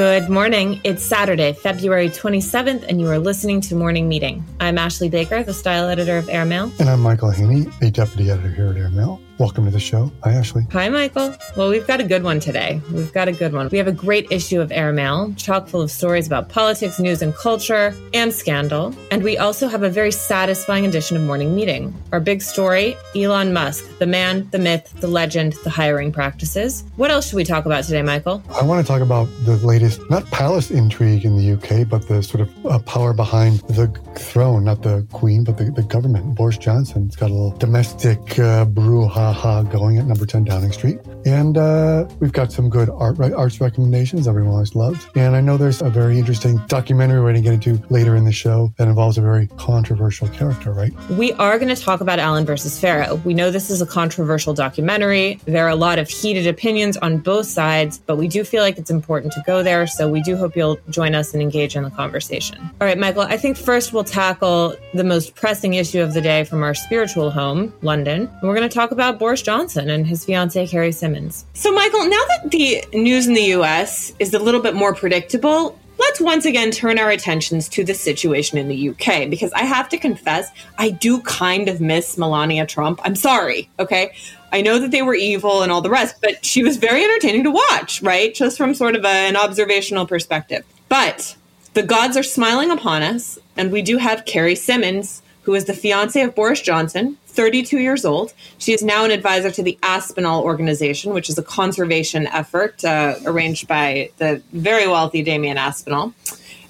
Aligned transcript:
Good 0.00 0.30
morning. 0.30 0.80
It's 0.82 1.04
Saturday, 1.04 1.52
February 1.52 2.08
27th, 2.08 2.84
and 2.88 3.02
you 3.02 3.08
are 3.08 3.18
listening 3.18 3.60
to 3.60 3.74
Morning 3.74 4.08
Meeting. 4.08 4.42
I'm 4.70 4.78
Ashley 4.78 5.08
Baker, 5.08 5.42
the 5.42 5.52
style 5.52 5.88
editor 5.88 6.16
of 6.16 6.28
Airmail. 6.28 6.70
And 6.78 6.88
I'm 6.88 7.00
Michael 7.00 7.32
Hainey, 7.32 7.64
the 7.80 7.90
deputy 7.90 8.30
editor 8.30 8.52
here 8.52 8.68
at 8.68 8.76
Airmail. 8.76 9.20
Welcome 9.40 9.64
to 9.64 9.70
the 9.70 9.80
show. 9.80 10.12
Hi, 10.22 10.32
Ashley. 10.32 10.66
Hi, 10.70 10.90
Michael. 10.90 11.34
Well, 11.56 11.70
we've 11.70 11.86
got 11.86 11.98
a 11.98 12.04
good 12.04 12.22
one 12.22 12.40
today. 12.40 12.78
We've 12.92 13.10
got 13.10 13.26
a 13.26 13.32
good 13.32 13.54
one. 13.54 13.70
We 13.72 13.78
have 13.78 13.88
a 13.88 13.92
great 13.92 14.30
issue 14.30 14.60
of 14.60 14.70
Airmail, 14.70 15.32
chock 15.38 15.66
full 15.66 15.80
of 15.80 15.90
stories 15.90 16.26
about 16.26 16.50
politics, 16.50 17.00
news, 17.00 17.22
and 17.22 17.34
culture, 17.34 17.94
and 18.12 18.34
scandal. 18.34 18.94
And 19.10 19.22
we 19.22 19.38
also 19.38 19.66
have 19.66 19.82
a 19.82 19.88
very 19.88 20.12
satisfying 20.12 20.84
edition 20.84 21.16
of 21.16 21.22
Morning 21.22 21.54
Meeting. 21.54 21.94
Our 22.12 22.20
big 22.20 22.42
story 22.42 22.98
Elon 23.16 23.54
Musk, 23.54 23.98
the 23.98 24.06
man, 24.06 24.46
the 24.50 24.58
myth, 24.58 24.92
the 25.00 25.08
legend, 25.08 25.54
the 25.64 25.70
hiring 25.70 26.12
practices. 26.12 26.84
What 26.96 27.10
else 27.10 27.30
should 27.30 27.36
we 27.36 27.44
talk 27.44 27.64
about 27.64 27.84
today, 27.84 28.02
Michael? 28.02 28.42
I 28.50 28.62
want 28.62 28.86
to 28.86 28.92
talk 28.92 29.00
about 29.00 29.26
the 29.46 29.56
latest, 29.66 30.02
not 30.10 30.26
palace 30.26 30.70
intrigue 30.70 31.24
in 31.24 31.38
the 31.38 31.52
UK, 31.52 31.88
but 31.88 32.06
the 32.08 32.22
sort 32.22 32.42
of 32.42 32.66
uh, 32.66 32.78
power 32.80 33.14
behind 33.14 33.60
the 33.60 33.86
throne, 34.16 34.59
not 34.60 34.82
the 34.82 35.06
queen, 35.12 35.44
but 35.44 35.58
the, 35.58 35.70
the 35.70 35.82
government. 35.82 36.34
Boris 36.34 36.58
Johnson's 36.58 37.16
got 37.16 37.30
a 37.30 37.34
little 37.34 37.56
domestic 37.58 38.18
uh, 38.38 38.64
brouhaha 38.66 39.32
Ha 39.32 39.62
going 39.62 39.98
at 39.98 40.06
number 40.06 40.26
10 40.26 40.44
Downing 40.44 40.72
Street. 40.72 40.98
And 41.24 41.56
uh, 41.56 42.08
we've 42.18 42.32
got 42.32 42.52
some 42.52 42.68
good 42.68 42.88
art 42.90 43.18
arts 43.20 43.60
recommendations 43.60 44.26
everyone 44.26 44.52
always 44.52 44.74
loves. 44.74 45.06
And 45.14 45.36
I 45.36 45.40
know 45.40 45.56
there's 45.56 45.82
a 45.82 45.90
very 45.90 46.18
interesting 46.18 46.58
documentary 46.68 47.20
we're 47.20 47.32
going 47.32 47.42
to 47.42 47.42
get 47.42 47.52
into 47.52 47.82
later 47.90 48.16
in 48.16 48.24
the 48.24 48.32
show 48.32 48.72
that 48.76 48.88
involves 48.88 49.18
a 49.18 49.20
very 49.20 49.46
controversial 49.58 50.28
character, 50.28 50.72
right? 50.72 50.92
We 51.10 51.32
are 51.34 51.58
going 51.58 51.74
to 51.74 51.80
talk 51.80 52.00
about 52.00 52.18
Allen 52.18 52.44
versus 52.46 52.78
Farrow. 52.78 53.16
We 53.24 53.34
know 53.34 53.50
this 53.50 53.70
is 53.70 53.82
a 53.82 53.86
controversial 53.86 54.54
documentary. 54.54 55.40
There 55.44 55.64
are 55.64 55.70
a 55.70 55.76
lot 55.76 55.98
of 55.98 56.08
heated 56.08 56.46
opinions 56.46 56.96
on 56.98 57.18
both 57.18 57.46
sides, 57.46 57.98
but 57.98 58.16
we 58.16 58.28
do 58.28 58.44
feel 58.44 58.62
like 58.62 58.78
it's 58.78 58.90
important 58.90 59.32
to 59.34 59.42
go 59.46 59.62
there. 59.62 59.86
So 59.86 60.08
we 60.08 60.22
do 60.22 60.36
hope 60.36 60.56
you'll 60.56 60.78
join 60.90 61.14
us 61.14 61.32
and 61.32 61.42
engage 61.42 61.76
in 61.76 61.82
the 61.82 61.90
conversation. 61.90 62.58
All 62.80 62.86
right, 62.86 62.98
Michael, 62.98 63.22
I 63.22 63.36
think 63.36 63.56
first 63.56 63.92
we'll 63.92 64.04
tackle 64.04 64.49
the 64.94 65.04
most 65.04 65.34
pressing 65.34 65.74
issue 65.74 66.00
of 66.00 66.14
the 66.14 66.20
day 66.20 66.44
from 66.44 66.62
our 66.62 66.74
spiritual 66.74 67.30
home, 67.30 67.72
London. 67.82 68.22
And 68.22 68.42
we're 68.42 68.54
going 68.54 68.68
to 68.68 68.74
talk 68.74 68.90
about 68.90 69.18
Boris 69.18 69.42
Johnson 69.42 69.90
and 69.90 70.06
his 70.06 70.24
fiancee, 70.24 70.66
Carrie 70.66 70.92
Symonds. 70.92 71.44
So, 71.54 71.72
Michael, 71.72 72.04
now 72.04 72.24
that 72.28 72.50
the 72.50 72.84
news 72.92 73.26
in 73.26 73.34
the 73.34 73.52
US 73.54 74.12
is 74.18 74.34
a 74.34 74.38
little 74.38 74.60
bit 74.60 74.74
more 74.74 74.94
predictable, 74.94 75.78
let's 75.98 76.20
once 76.20 76.44
again 76.44 76.70
turn 76.70 76.98
our 76.98 77.10
attentions 77.10 77.68
to 77.68 77.84
the 77.84 77.94
situation 77.94 78.58
in 78.58 78.68
the 78.68 78.90
UK 78.90 79.28
because 79.28 79.52
I 79.52 79.64
have 79.64 79.88
to 79.90 79.98
confess, 79.98 80.50
I 80.78 80.90
do 80.90 81.20
kind 81.22 81.68
of 81.68 81.80
miss 81.80 82.16
Melania 82.16 82.66
Trump. 82.66 83.00
I'm 83.04 83.16
sorry, 83.16 83.68
okay? 83.78 84.12
I 84.52 84.62
know 84.62 84.78
that 84.78 84.90
they 84.90 85.02
were 85.02 85.14
evil 85.14 85.62
and 85.62 85.70
all 85.70 85.82
the 85.82 85.90
rest, 85.90 86.16
but 86.20 86.44
she 86.44 86.62
was 86.62 86.76
very 86.78 87.04
entertaining 87.04 87.44
to 87.44 87.50
watch, 87.50 88.02
right? 88.02 88.34
Just 88.34 88.56
from 88.56 88.74
sort 88.74 88.96
of 88.96 89.04
a, 89.04 89.08
an 89.08 89.36
observational 89.36 90.06
perspective. 90.06 90.64
But 90.88 91.36
the 91.74 91.82
gods 91.84 92.16
are 92.16 92.24
smiling 92.24 92.70
upon 92.70 93.02
us, 93.02 93.38
and 93.60 93.70
we 93.70 93.82
do 93.82 93.98
have 93.98 94.24
Carrie 94.24 94.54
Symonds, 94.54 95.20
who 95.42 95.54
is 95.54 95.66
the 95.66 95.74
fiance 95.74 96.18
of 96.22 96.34
Boris 96.34 96.62
Johnson, 96.62 97.18
32 97.26 97.78
years 97.78 98.06
old. 98.06 98.32
She 98.56 98.72
is 98.72 98.82
now 98.82 99.04
an 99.04 99.10
advisor 99.10 99.50
to 99.50 99.62
the 99.62 99.78
Aspinall 99.82 100.42
Organization, 100.42 101.12
which 101.12 101.28
is 101.28 101.36
a 101.36 101.42
conservation 101.42 102.26
effort 102.28 102.82
uh, 102.86 103.16
arranged 103.26 103.68
by 103.68 104.12
the 104.16 104.42
very 104.52 104.88
wealthy 104.88 105.22
Damian 105.22 105.58
Aspinall. 105.58 106.14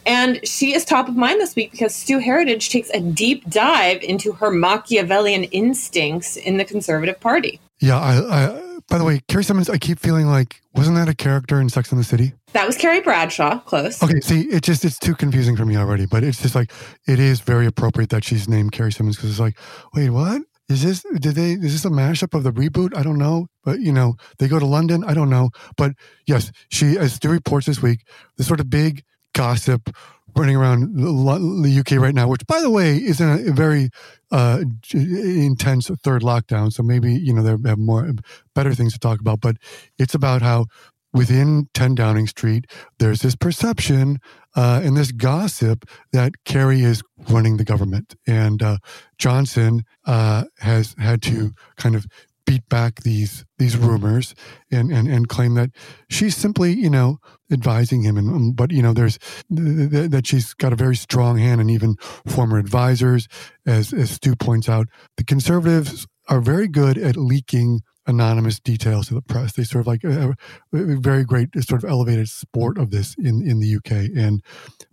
And 0.04 0.44
she 0.44 0.74
is 0.74 0.84
top 0.84 1.08
of 1.08 1.14
mind 1.14 1.40
this 1.40 1.54
week 1.54 1.70
because 1.70 1.94
Stu 1.94 2.18
Heritage 2.18 2.70
takes 2.70 2.90
a 2.90 2.98
deep 2.98 3.48
dive 3.48 4.02
into 4.02 4.32
her 4.32 4.50
Machiavellian 4.50 5.44
instincts 5.44 6.36
in 6.36 6.56
the 6.56 6.64
Conservative 6.64 7.20
Party. 7.20 7.60
Yeah, 7.78 8.00
I, 8.00 8.46
I 8.46 8.62
by 8.88 8.98
the 8.98 9.04
way, 9.04 9.20
Carrie 9.28 9.44
Symonds, 9.44 9.70
I 9.70 9.78
keep 9.78 10.00
feeling 10.00 10.26
like 10.26 10.60
wasn't 10.74 10.96
that 10.96 11.08
a 11.08 11.14
character 11.14 11.60
in 11.60 11.68
Sex 11.68 11.92
and 11.92 12.00
the 12.00 12.04
City? 12.04 12.32
That 12.52 12.66
was 12.66 12.76
Carrie 12.76 13.00
Bradshaw. 13.00 13.60
Close. 13.60 14.02
Okay, 14.02 14.20
see, 14.20 14.42
it 14.42 14.62
just 14.62 14.84
it's 14.84 14.98
too 14.98 15.14
confusing 15.14 15.56
for 15.56 15.64
me 15.64 15.76
already. 15.76 16.06
But 16.06 16.24
it's 16.24 16.42
just 16.42 16.54
like 16.54 16.72
it 17.06 17.18
is 17.18 17.40
very 17.40 17.66
appropriate 17.66 18.10
that 18.10 18.24
she's 18.24 18.48
named 18.48 18.72
Carrie 18.72 18.92
Symonds 18.92 19.16
because 19.16 19.30
it's 19.30 19.40
like, 19.40 19.56
wait, 19.94 20.10
what? 20.10 20.42
Is 20.68 20.82
this 20.82 21.04
did 21.20 21.34
they 21.34 21.52
is 21.52 21.72
this 21.72 21.84
a 21.84 21.90
mashup 21.90 22.34
of 22.34 22.44
the 22.44 22.52
reboot? 22.52 22.96
I 22.96 23.02
don't 23.02 23.18
know. 23.18 23.46
But 23.64 23.80
you 23.80 23.92
know, 23.92 24.14
they 24.38 24.48
go 24.48 24.58
to 24.58 24.66
London, 24.66 25.04
I 25.04 25.14
don't 25.14 25.30
know. 25.30 25.50
But 25.76 25.92
yes, 26.26 26.50
she 26.70 26.96
as 26.98 27.14
Stu 27.14 27.28
reports 27.28 27.66
this 27.66 27.82
week, 27.82 28.06
the 28.36 28.44
sort 28.44 28.60
of 28.60 28.70
big 28.70 29.04
gossip 29.34 29.94
running 30.36 30.56
around 30.56 30.96
the 30.96 31.78
UK 31.80 32.00
right 32.00 32.14
now, 32.14 32.28
which, 32.28 32.46
by 32.46 32.60
the 32.60 32.70
way, 32.70 32.96
is 32.96 33.20
in 33.20 33.48
a 33.48 33.52
very 33.52 33.90
uh, 34.30 34.62
intense 34.92 35.90
third 36.04 36.22
lockdown. 36.22 36.72
So 36.72 36.82
maybe 36.82 37.12
you 37.14 37.32
know 37.32 37.42
they 37.42 37.68
have 37.68 37.78
more 37.78 38.12
better 38.54 38.74
things 38.74 38.92
to 38.92 38.98
talk 38.98 39.20
about. 39.20 39.40
But 39.40 39.56
it's 39.98 40.14
about 40.14 40.42
how 40.42 40.66
within 41.12 41.68
10 41.74 41.94
Downing 41.94 42.26
Street, 42.26 42.66
there's 42.98 43.22
this 43.22 43.36
perception 43.36 44.18
uh, 44.56 44.80
and 44.82 44.96
this 44.96 45.12
gossip 45.12 45.88
that 46.12 46.32
Carrie 46.44 46.82
is 46.82 47.02
running 47.28 47.56
the 47.56 47.64
government, 47.64 48.14
and 48.26 48.62
uh, 48.62 48.78
Johnson 49.18 49.82
uh, 50.06 50.44
has 50.58 50.94
had 50.98 51.22
to 51.22 51.52
kind 51.76 51.94
of 51.94 52.06
beat 52.46 52.68
back 52.68 53.02
these 53.02 53.44
these 53.58 53.76
rumors 53.76 54.34
and 54.72 54.90
and 54.90 55.06
and 55.06 55.28
claim 55.28 55.54
that 55.54 55.70
she's 56.08 56.36
simply 56.36 56.72
you 56.72 56.90
know 56.90 57.18
advising 57.52 58.02
him. 58.02 58.16
And 58.16 58.28
um, 58.28 58.52
but 58.52 58.72
you 58.72 58.82
know 58.82 58.92
there's 58.92 59.18
th- 59.54 59.90
th- 59.90 60.10
that 60.10 60.26
she's 60.26 60.52
got 60.54 60.72
a 60.72 60.76
very 60.76 60.96
strong 60.96 61.38
hand 61.38 61.60
and 61.60 61.70
even 61.70 61.94
former 62.26 62.58
advisors. 62.58 63.28
As 63.66 63.92
as 63.92 64.10
Stu 64.10 64.34
points 64.34 64.68
out 64.68 64.88
the 65.16 65.24
conservatives 65.24 66.08
are 66.28 66.40
very 66.40 66.66
good 66.66 66.98
at 66.98 67.16
leaking 67.16 67.82
anonymous 68.06 68.58
details 68.58 69.08
to 69.08 69.14
the 69.14 69.22
press 69.22 69.52
they 69.52 69.64
sort 69.64 69.80
of 69.80 69.86
like 69.86 70.02
a, 70.04 70.34
a 70.72 70.96
very 70.98 71.24
great 71.24 71.48
sort 71.62 71.84
of 71.84 71.88
elevated 71.88 72.28
sport 72.28 72.78
of 72.78 72.90
this 72.90 73.14
in 73.18 73.46
in 73.46 73.60
the 73.60 73.76
UK 73.76 74.10
and 74.16 74.42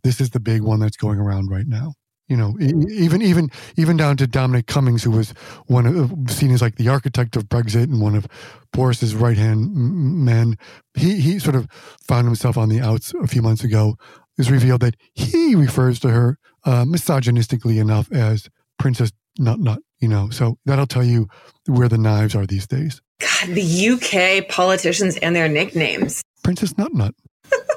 this 0.04 0.20
is 0.20 0.32
the 0.32 0.40
big 0.40 0.62
one 0.62 0.80
that's 0.80 0.98
going 0.98 1.20
around 1.20 1.50
right 1.50 1.68
now 1.68 1.94
you 2.28 2.36
know, 2.36 2.56
even 2.60 3.22
even 3.22 3.50
even 3.78 3.96
down 3.96 4.18
to 4.18 4.28
Dominic 4.28 4.68
Cummings, 4.68 5.04
who 5.04 5.12
was 5.12 5.32
one 5.68 5.86
of 5.86 6.12
seen 6.30 6.52
as 6.52 6.62
like 6.62 6.76
the 6.76 6.90
architect 6.90 7.38
of 7.38 7.46
Brexit 7.46 7.84
and 7.84 8.02
one 8.02 8.16
of 8.16 8.28
Boris's 8.74 9.16
right 9.16 9.38
hand 9.38 9.74
men. 9.74 10.58
He 10.94 11.22
he 11.22 11.40
sort 11.40 11.56
of 11.56 11.68
found 12.06 12.26
himself 12.26 12.58
on 12.58 12.68
the 12.68 12.82
outs 12.82 13.14
a 13.22 13.28
few 13.28 13.42
months 13.42 13.64
ago. 13.64 13.96
Is 14.38 14.52
revealed 14.52 14.82
that 14.82 14.98
he 15.14 15.56
refers 15.56 16.00
to 16.02 16.10
her 16.10 16.38
uh, 16.64 16.84
misogynistically 16.84 17.80
enough 17.80 18.12
as 18.12 18.50
Princess 18.78 19.12
Nut 19.40 19.60
Nut. 19.60 19.80
You 20.00 20.08
know, 20.08 20.30
so 20.30 20.58
that'll 20.66 20.88
tell 20.88 21.04
you 21.04 21.28
where 21.66 21.90
the 21.90 21.98
knives 21.98 22.36
are 22.36 22.46
these 22.46 22.68
days. 22.68 23.02
God, 23.20 23.56
the 23.56 23.90
UK 23.90 24.48
politicians 24.48 25.18
and 25.18 25.36
their 25.36 25.50
nicknames. 25.50 26.24
Princess 26.44 26.78
Nut 26.78 26.94
Nut. 26.94 27.16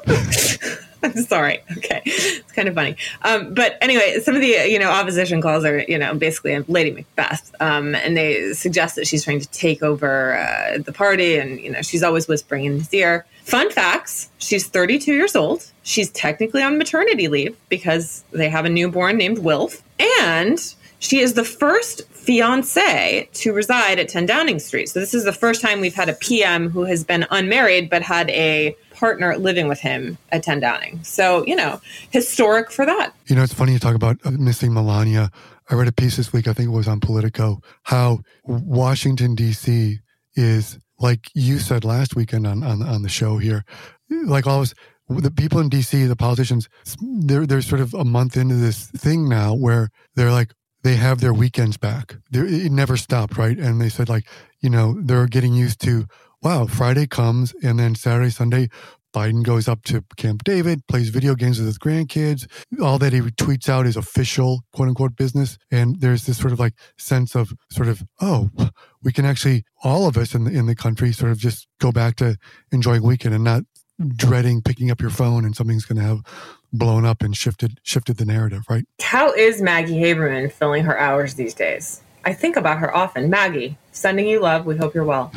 I'm 1.03 1.17
sorry. 1.23 1.61
Okay, 1.79 2.03
it's 2.05 2.53
kind 2.53 2.69
of 2.69 2.75
funny. 2.75 2.97
Um, 3.23 3.55
but 3.55 3.79
anyway, 3.81 4.21
some 4.23 4.35
of 4.35 4.43
the 4.43 4.49
you 4.69 4.79
know 4.79 4.91
opposition 4.91 5.41
calls 5.41 5.65
are 5.65 5.81
you 5.89 5.99
know 5.99 6.15
basically 6.15 6.59
Lady 6.69 6.91
Macbeth, 6.91 7.55
um, 7.61 7.95
and 7.95 8.17
they 8.17 8.53
suggest 8.53 8.97
that 8.97 9.07
she's 9.07 9.25
trying 9.25 9.41
to 9.41 9.49
take 9.49 9.83
over 9.83 10.37
uh, 10.37 10.79
the 10.79 10.93
party, 10.93 11.39
and 11.39 11.59
you 11.61 11.71
know 11.71 11.83
she's 11.83 12.03
always 12.03 12.29
whispering 12.29 12.65
in 12.67 12.79
his 12.79 12.93
ear. 12.93 13.25
Fun 13.45 13.71
facts: 13.71 14.31
She's 14.39 14.67
32 14.67 15.15
years 15.15 15.35
old. 15.35 15.71
She's 15.83 16.11
technically 16.11 16.63
on 16.63 16.77
maternity 16.77 17.29
leave 17.29 17.57
because 17.69 18.25
they 18.33 18.49
have 18.51 18.65
a 18.65 18.71
newborn 18.71 19.17
named 19.17 19.39
Wilf, 19.39 19.83
and 20.21 20.59
she 21.01 21.19
is 21.19 21.35
the 21.35 21.45
first 21.45 22.07
fiance 22.09 23.29
to 23.33 23.53
reside 23.53 23.99
at 23.99 24.09
10 24.09 24.27
Downing 24.27 24.59
Street. 24.59 24.89
So 24.91 25.01
this 25.01 25.15
is 25.15 25.25
the 25.25 25.33
first 25.33 25.61
time 25.61 25.81
we've 25.81 25.95
had 25.95 26.09
a 26.09 26.13
PM 26.13 26.69
who 26.69 26.85
has 26.85 27.03
been 27.03 27.27
unmarried 27.31 27.91
but 27.91 28.03
had 28.03 28.31
a 28.31 28.77
partner 28.95 29.37
living 29.39 29.67
with 29.67 29.81
him 29.81 30.19
at 30.31 30.43
10 30.43 30.61
Downing. 30.61 31.03
So, 31.03 31.45
you 31.47 31.57
know, 31.57 31.81
historic 32.11 32.71
for 32.71 32.85
that. 32.85 33.15
You 33.27 33.35
know, 33.35 33.43
it's 33.43 33.55
funny 33.55 33.73
you 33.73 33.79
talk 33.79 33.95
about 33.97 34.19
uh, 34.25 34.31
missing 34.33 34.75
Melania. 34.75 35.31
I 35.71 35.75
read 35.75 35.89
a 35.89 35.93
piece 35.93 36.17
this 36.17 36.33
week, 36.33 36.47
I 36.47 36.53
think 36.53 36.69
it 36.69 36.73
was 36.73 36.89
on 36.89 37.01
Politico, 37.01 37.63
how 37.85 38.21
Washington, 38.45 39.35
D.C. 39.35 40.01
is, 40.35 40.79
like 40.99 41.31
you 41.35 41.59
said 41.59 41.85
last 41.85 42.15
weekend 42.15 42.47
on, 42.47 42.63
on, 42.63 42.83
on 42.83 43.03
the 43.03 43.09
show 43.09 43.39
here, 43.39 43.65
like 44.11 44.47
always, 44.47 44.75
the 45.09 45.31
people 45.31 45.61
in 45.61 45.71
DC, 45.71 46.07
the 46.07 46.17
politicians, 46.17 46.69
they're, 47.01 47.47
they're 47.47 47.63
sort 47.63 47.81
of 47.81 47.95
a 47.95 48.05
month 48.05 48.37
into 48.37 48.57
this 48.57 48.89
thing 48.91 49.29
now 49.29 49.55
where 49.55 49.89
they're 50.15 50.33
like, 50.33 50.53
they 50.83 50.97
have 50.97 51.21
their 51.21 51.35
weekends 51.35 51.77
back. 51.77 52.17
They're, 52.31 52.47
it 52.47 52.73
never 52.73 52.97
stopped, 52.97 53.37
right? 53.37 53.59
And 53.59 53.81
they 53.81 53.89
said, 53.89 54.09
like, 54.09 54.27
you 54.61 54.71
know, 54.71 54.97
they're 55.01 55.27
getting 55.27 55.55
used 55.55 55.81
to 55.83 56.07
wow, 56.43 56.67
Friday 56.67 57.07
comes 57.07 57.55
and 57.63 57.79
then 57.79 57.95
Saturday, 57.95 58.31
Sunday, 58.31 58.69
Biden 59.13 59.43
goes 59.43 59.69
up 59.69 59.83
to 59.85 60.05
Camp 60.17 60.45
David, 60.45 60.87
plays 60.87 61.09
video 61.09 61.35
games 61.35 61.59
with 61.59 61.67
his 61.67 61.79
grandkids. 61.79 62.47
All 62.81 62.99
that 62.99 63.13
he 63.13 63.21
tweets 63.21 63.69
out 63.69 63.87
is 63.87 63.97
official, 63.97 64.63
quote 64.73 64.89
unquote, 64.89 65.17
business. 65.17 65.59
And 65.71 66.01
there's 66.01 66.27
this 66.27 66.39
sort 66.39 66.53
of 66.53 66.61
like 66.61 66.75
sense 66.97 67.35
of 67.35 67.53
sort 67.73 67.89
of, 67.89 68.05
oh, 68.21 68.51
we 69.03 69.13
can 69.13 69.25
actually, 69.25 69.65
all 69.83 70.07
of 70.07 70.17
us 70.17 70.35
in 70.35 70.45
the, 70.45 70.53
in 70.53 70.67
the 70.67 70.77
country 70.77 71.13
sort 71.13 71.33
of 71.33 71.39
just 71.39 71.67
go 71.81 71.91
back 71.91 72.17
to 72.17 72.37
enjoying 72.71 73.03
weekend 73.03 73.35
and 73.35 73.45
not 73.45 73.65
dreading 74.17 74.63
picking 74.63 74.91
up 74.91 75.01
your 75.01 75.11
phone 75.11 75.45
and 75.45 75.55
something's 75.55 75.85
going 75.85 75.99
to 75.99 76.03
have 76.03 76.23
blown 76.73 77.05
up 77.05 77.23
and 77.23 77.37
shifted 77.37 77.81
shifted 77.83 78.17
the 78.17 78.25
narrative, 78.25 78.63
right? 78.69 78.85
How 79.01 79.33
is 79.33 79.61
Maggie 79.61 80.01
Haberman 80.01 80.53
filling 80.53 80.85
her 80.85 80.99
hours 80.99 81.35
these 81.35 81.55
days? 81.55 82.03
I 82.25 82.33
think 82.33 82.57
about 82.57 82.79
her 82.79 82.95
often. 82.95 83.31
Maggie, 83.31 83.79
sending 83.93 84.27
you 84.27 84.41
love. 84.41 84.67
We 84.67 84.77
hope 84.77 84.95
you're 84.95 85.05
well. 85.05 85.33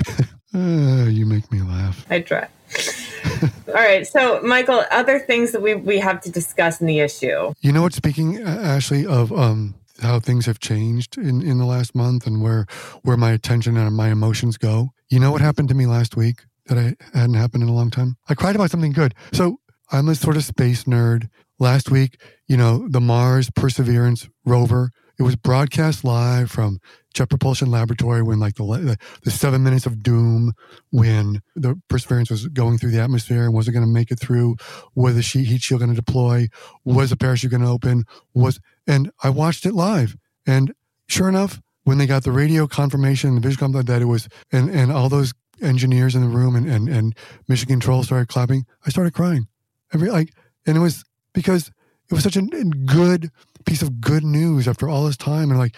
Uh, 0.53 1.05
you 1.09 1.25
make 1.25 1.51
me 1.51 1.61
laugh. 1.61 2.05
I 2.09 2.21
try. 2.21 2.47
All 3.67 3.73
right. 3.73 4.05
So, 4.05 4.41
Michael, 4.41 4.83
other 4.91 5.19
things 5.19 5.51
that 5.53 5.61
we, 5.61 5.75
we 5.75 5.99
have 5.99 6.21
to 6.21 6.31
discuss 6.31 6.81
in 6.81 6.87
the 6.87 6.99
issue. 6.99 7.53
You 7.61 7.71
know 7.71 7.81
what? 7.81 7.93
Speaking, 7.93 8.41
Ashley, 8.41 9.05
of 9.05 9.31
um, 9.31 9.75
how 10.01 10.19
things 10.19 10.45
have 10.45 10.59
changed 10.59 11.17
in, 11.17 11.41
in 11.41 11.57
the 11.57 11.65
last 11.65 11.95
month 11.95 12.27
and 12.27 12.41
where 12.41 12.65
where 13.03 13.17
my 13.17 13.31
attention 13.31 13.77
and 13.77 13.95
my 13.95 14.09
emotions 14.09 14.57
go. 14.57 14.89
You 15.09 15.19
know 15.19 15.31
what 15.31 15.41
happened 15.41 15.69
to 15.69 15.75
me 15.75 15.85
last 15.85 16.15
week 16.15 16.43
that 16.67 16.77
I 16.77 16.95
hadn't 17.17 17.35
happened 17.35 17.63
in 17.63 17.69
a 17.69 17.73
long 17.73 17.89
time? 17.89 18.17
I 18.29 18.35
cried 18.35 18.55
about 18.55 18.71
something 18.71 18.91
good. 18.91 19.13
So 19.31 19.59
I'm 19.91 20.09
a 20.09 20.15
sort 20.15 20.37
of 20.37 20.43
space 20.43 20.85
nerd. 20.85 21.29
Last 21.59 21.91
week, 21.91 22.19
you 22.47 22.57
know, 22.57 22.87
the 22.89 22.99
Mars 22.99 23.49
Perseverance 23.51 24.27
rover, 24.43 24.91
it 25.19 25.23
was 25.23 25.35
broadcast 25.35 26.03
live 26.03 26.49
from 26.49 26.79
Jet 27.13 27.29
Propulsion 27.29 27.69
Laboratory 27.69 28.23
when 28.23 28.39
like 28.39 28.55
the, 28.55 28.65
the, 28.65 28.97
the 29.23 29.31
seven 29.31 29.63
minutes 29.63 29.85
of 29.85 30.01
doom 30.01 30.53
when 30.89 31.41
the 31.55 31.79
Perseverance 31.87 32.31
was 32.31 32.47
going 32.47 32.77
through 32.79 32.91
the 32.91 32.99
atmosphere 32.99 33.43
and 33.45 33.53
wasn't 33.53 33.75
going 33.75 33.85
to 33.85 33.91
make 33.91 34.11
it 34.11 34.19
through? 34.19 34.55
Was 34.95 35.15
the 35.15 35.21
sheet 35.21 35.45
heat 35.45 35.61
shield 35.61 35.81
going 35.81 35.91
to 35.91 35.95
deploy? 35.95 36.47
Was 36.83 37.11
the 37.11 37.17
parachute 37.17 37.51
going 37.51 37.61
to 37.61 37.69
open? 37.69 38.05
Was 38.33 38.59
and 38.87 39.11
I 39.23 39.29
watched 39.29 39.65
it 39.65 39.73
live, 39.73 40.17
and 40.47 40.73
sure 41.07 41.29
enough, 41.29 41.61
when 41.83 41.99
they 41.99 42.07
got 42.07 42.23
the 42.23 42.31
radio 42.31 42.67
confirmation, 42.67 43.29
and 43.29 43.37
the 43.37 43.47
visual 43.47 43.59
confirmation 43.59 43.85
that 43.85 44.01
it 44.01 44.05
was, 44.05 44.27
and 44.51 44.69
and 44.69 44.91
all 44.91 45.09
those 45.09 45.33
engineers 45.61 46.15
in 46.15 46.21
the 46.21 46.27
room 46.27 46.55
and 46.55 46.67
and 46.67 46.89
and 46.89 47.15
mission 47.47 47.67
control 47.67 48.03
started 48.03 48.27
clapping, 48.27 48.65
I 48.85 48.89
started 48.89 49.13
crying. 49.13 49.47
Every 49.93 50.09
like, 50.09 50.33
and 50.65 50.77
it 50.77 50.81
was 50.81 51.03
because 51.33 51.71
it 52.09 52.13
was 52.13 52.23
such 52.23 52.35
a 52.35 52.41
good 52.41 53.29
piece 53.65 53.81
of 53.81 54.01
good 54.01 54.23
news 54.23 54.67
after 54.67 54.89
all 54.89 55.05
this 55.05 55.17
time, 55.17 55.49
and 55.49 55.59
like 55.59 55.75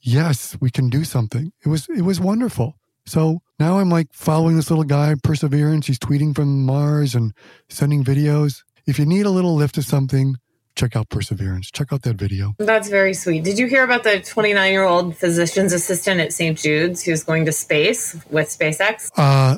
yes, 0.00 0.56
we 0.60 0.70
can 0.70 0.88
do 0.88 1.04
something. 1.04 1.52
It 1.64 1.68
was 1.68 1.88
it 1.88 2.02
was 2.02 2.20
wonderful. 2.20 2.76
So 3.06 3.40
now 3.58 3.78
I'm 3.78 3.88
like 3.88 4.12
following 4.12 4.56
this 4.56 4.70
little 4.70 4.84
guy, 4.84 5.14
Perseverance. 5.22 5.86
He's 5.86 5.98
tweeting 5.98 6.34
from 6.34 6.64
Mars 6.66 7.14
and 7.14 7.32
sending 7.68 8.04
videos. 8.04 8.62
If 8.86 8.98
you 8.98 9.06
need 9.06 9.26
a 9.26 9.30
little 9.30 9.54
lift 9.54 9.78
of 9.78 9.84
something, 9.84 10.36
check 10.76 10.94
out 10.94 11.08
Perseverance. 11.08 11.70
Check 11.70 11.92
out 11.92 12.02
that 12.02 12.16
video. 12.16 12.54
That's 12.58 12.88
very 12.88 13.14
sweet. 13.14 13.44
Did 13.44 13.58
you 13.58 13.66
hear 13.66 13.82
about 13.82 14.04
the 14.04 14.20
29 14.20 14.72
year 14.72 14.84
old 14.84 15.16
physician's 15.16 15.72
assistant 15.72 16.20
at 16.20 16.32
St. 16.32 16.58
Jude's 16.58 17.02
who's 17.02 17.24
going 17.24 17.46
to 17.46 17.52
space 17.52 18.14
with 18.30 18.48
SpaceX? 18.48 19.10
Uh, 19.16 19.56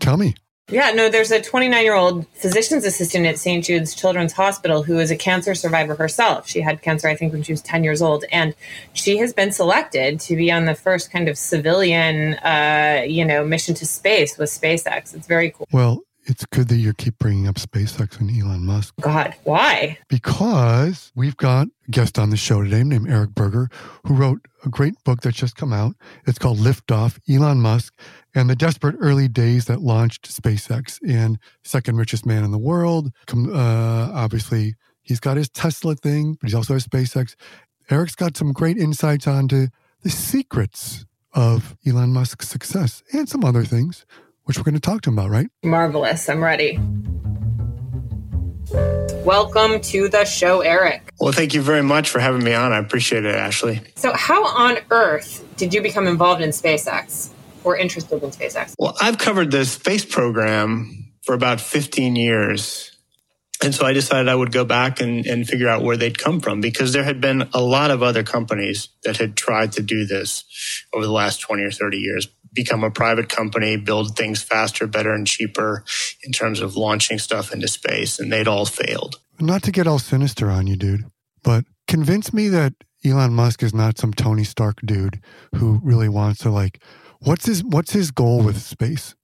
tell 0.00 0.16
me. 0.16 0.34
Yeah, 0.68 0.90
no, 0.90 1.08
there's 1.08 1.30
a 1.30 1.40
29 1.40 1.84
year 1.84 1.94
old 1.94 2.26
physician's 2.34 2.84
assistant 2.84 3.24
at 3.24 3.38
St. 3.38 3.64
Jude's 3.64 3.94
Children's 3.94 4.32
Hospital 4.32 4.82
who 4.82 4.98
is 4.98 5.12
a 5.12 5.16
cancer 5.16 5.54
survivor 5.54 5.94
herself. 5.94 6.48
She 6.48 6.60
had 6.60 6.82
cancer, 6.82 7.06
I 7.06 7.14
think, 7.14 7.32
when 7.32 7.44
she 7.44 7.52
was 7.52 7.62
10 7.62 7.84
years 7.84 8.02
old. 8.02 8.24
And 8.32 8.52
she 8.92 9.18
has 9.18 9.32
been 9.32 9.52
selected 9.52 10.18
to 10.20 10.34
be 10.34 10.50
on 10.50 10.64
the 10.64 10.74
first 10.74 11.12
kind 11.12 11.28
of 11.28 11.38
civilian, 11.38 12.34
uh, 12.38 13.04
you 13.06 13.24
know, 13.24 13.44
mission 13.44 13.76
to 13.76 13.86
space 13.86 14.36
with 14.38 14.50
SpaceX. 14.50 15.14
It's 15.14 15.28
very 15.28 15.52
cool. 15.52 15.68
Well, 15.70 16.02
it's 16.24 16.44
good 16.46 16.66
that 16.68 16.76
you 16.76 16.92
keep 16.92 17.18
bringing 17.18 17.46
up 17.46 17.54
SpaceX 17.54 18.18
and 18.18 18.28
Elon 18.28 18.64
Musk. 18.66 18.94
God, 19.00 19.36
why? 19.44 19.98
Because 20.08 21.12
we've 21.14 21.36
got 21.36 21.68
a 21.86 21.90
guest 21.92 22.18
on 22.18 22.30
the 22.30 22.36
show 22.36 22.64
today 22.64 22.82
named 22.82 23.08
Eric 23.08 23.30
Berger, 23.30 23.68
who 24.04 24.14
wrote 24.14 24.40
a 24.64 24.68
great 24.68 24.94
book 25.04 25.20
that's 25.20 25.36
just 25.36 25.54
come 25.54 25.72
out. 25.72 25.94
It's 26.26 26.38
called 26.38 26.58
Liftoff 26.58 27.20
Elon 27.32 27.60
Musk 27.60 27.94
and 28.36 28.50
the 28.50 28.54
Desperate 28.54 28.96
Early 29.00 29.28
Days 29.28 29.64
That 29.64 29.80
Launched 29.80 30.28
SpaceX 30.28 31.00
and 31.08 31.38
Second 31.64 31.96
Richest 31.96 32.26
Man 32.26 32.44
in 32.44 32.50
the 32.50 32.58
World. 32.58 33.10
Uh, 33.32 34.10
obviously, 34.14 34.74
he's 35.02 35.18
got 35.18 35.38
his 35.38 35.48
Tesla 35.48 35.96
thing, 35.96 36.34
but 36.34 36.48
he's 36.48 36.54
also 36.54 36.74
has 36.74 36.86
SpaceX. 36.86 37.34
Eric's 37.90 38.14
got 38.14 38.36
some 38.36 38.52
great 38.52 38.76
insights 38.76 39.26
onto 39.26 39.68
the 40.02 40.10
secrets 40.10 41.06
of 41.32 41.76
Elon 41.86 42.12
Musk's 42.12 42.46
success 42.46 43.02
and 43.12 43.26
some 43.26 43.42
other 43.42 43.64
things 43.64 44.04
which 44.44 44.58
we're 44.58 44.64
going 44.64 44.74
to 44.74 44.80
talk 44.80 45.00
to 45.00 45.10
him 45.10 45.18
about, 45.18 45.30
right? 45.30 45.48
Marvelous. 45.64 46.28
I'm 46.28 46.44
ready. 46.44 46.78
Welcome 49.24 49.80
to 49.80 50.08
the 50.08 50.24
show, 50.24 50.60
Eric. 50.60 51.10
Well, 51.18 51.32
thank 51.32 51.54
you 51.54 51.62
very 51.62 51.82
much 51.82 52.10
for 52.10 52.20
having 52.20 52.44
me 52.44 52.52
on. 52.54 52.72
I 52.72 52.78
appreciate 52.78 53.24
it, 53.24 53.34
Ashley. 53.34 53.80
So, 53.96 54.12
how 54.12 54.46
on 54.46 54.78
earth 54.90 55.44
did 55.56 55.74
you 55.74 55.82
become 55.82 56.06
involved 56.06 56.42
in 56.42 56.50
SpaceX 56.50 57.30
or 57.66 57.76
interested 57.76 58.22
in 58.22 58.30
SpaceX? 58.30 58.74
Well, 58.78 58.96
I've 59.00 59.18
covered 59.18 59.50
the 59.50 59.64
space 59.64 60.04
program 60.04 61.12
for 61.22 61.34
about 61.34 61.60
15 61.60 62.14
years. 62.14 62.92
And 63.62 63.74
so 63.74 63.84
I 63.84 63.92
decided 63.92 64.28
I 64.28 64.34
would 64.34 64.52
go 64.52 64.64
back 64.64 65.00
and, 65.00 65.26
and 65.26 65.48
figure 65.48 65.68
out 65.68 65.82
where 65.82 65.96
they'd 65.96 66.16
come 66.16 66.40
from 66.40 66.60
because 66.60 66.92
there 66.92 67.02
had 67.02 67.20
been 67.20 67.48
a 67.52 67.60
lot 67.60 67.90
of 67.90 68.02
other 68.02 68.22
companies 68.22 68.88
that 69.02 69.16
had 69.16 69.36
tried 69.36 69.72
to 69.72 69.82
do 69.82 70.06
this 70.06 70.44
over 70.94 71.04
the 71.04 71.12
last 71.12 71.40
20 71.40 71.62
or 71.62 71.70
30 71.70 71.98
years 71.98 72.28
become 72.52 72.84
a 72.84 72.90
private 72.90 73.28
company, 73.28 73.76
build 73.76 74.16
things 74.16 74.42
faster, 74.42 74.86
better, 74.86 75.12
and 75.12 75.26
cheaper 75.26 75.84
in 76.22 76.32
terms 76.32 76.60
of 76.60 76.74
launching 76.74 77.18
stuff 77.18 77.52
into 77.52 77.68
space, 77.68 78.18
and 78.18 78.32
they'd 78.32 78.48
all 78.48 78.64
failed. 78.64 79.20
Not 79.38 79.62
to 79.64 79.72
get 79.72 79.86
all 79.86 79.98
sinister 79.98 80.50
on 80.50 80.66
you, 80.66 80.76
dude, 80.76 81.04
but 81.42 81.64
convince 81.86 82.32
me 82.32 82.48
that 82.48 82.72
Elon 83.04 83.34
Musk 83.34 83.62
is 83.62 83.74
not 83.74 83.98
some 83.98 84.12
Tony 84.12 84.44
Stark 84.44 84.80
dude 84.84 85.20
who 85.54 85.80
really 85.84 86.08
wants 86.08 86.40
to 86.40 86.50
like 86.50 86.80
what's 87.26 87.46
his 87.46 87.62
what's 87.64 87.92
his 87.92 88.10
goal 88.10 88.42
with 88.42 88.60
space? 88.62 89.14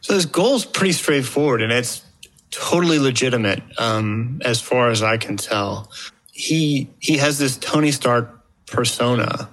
So 0.00 0.14
his 0.14 0.26
goal 0.26 0.56
is 0.56 0.64
pretty 0.64 0.92
straightforward 0.92 1.62
and 1.62 1.72
it's 1.72 2.04
totally 2.50 2.98
legitimate 2.98 3.62
um, 3.78 4.42
as 4.44 4.60
far 4.60 4.90
as 4.90 5.02
I 5.02 5.16
can 5.16 5.36
tell. 5.36 5.90
He 6.32 6.90
he 6.98 7.16
has 7.18 7.38
this 7.38 7.56
Tony 7.56 7.92
Stark 7.92 8.34
persona 8.66 9.50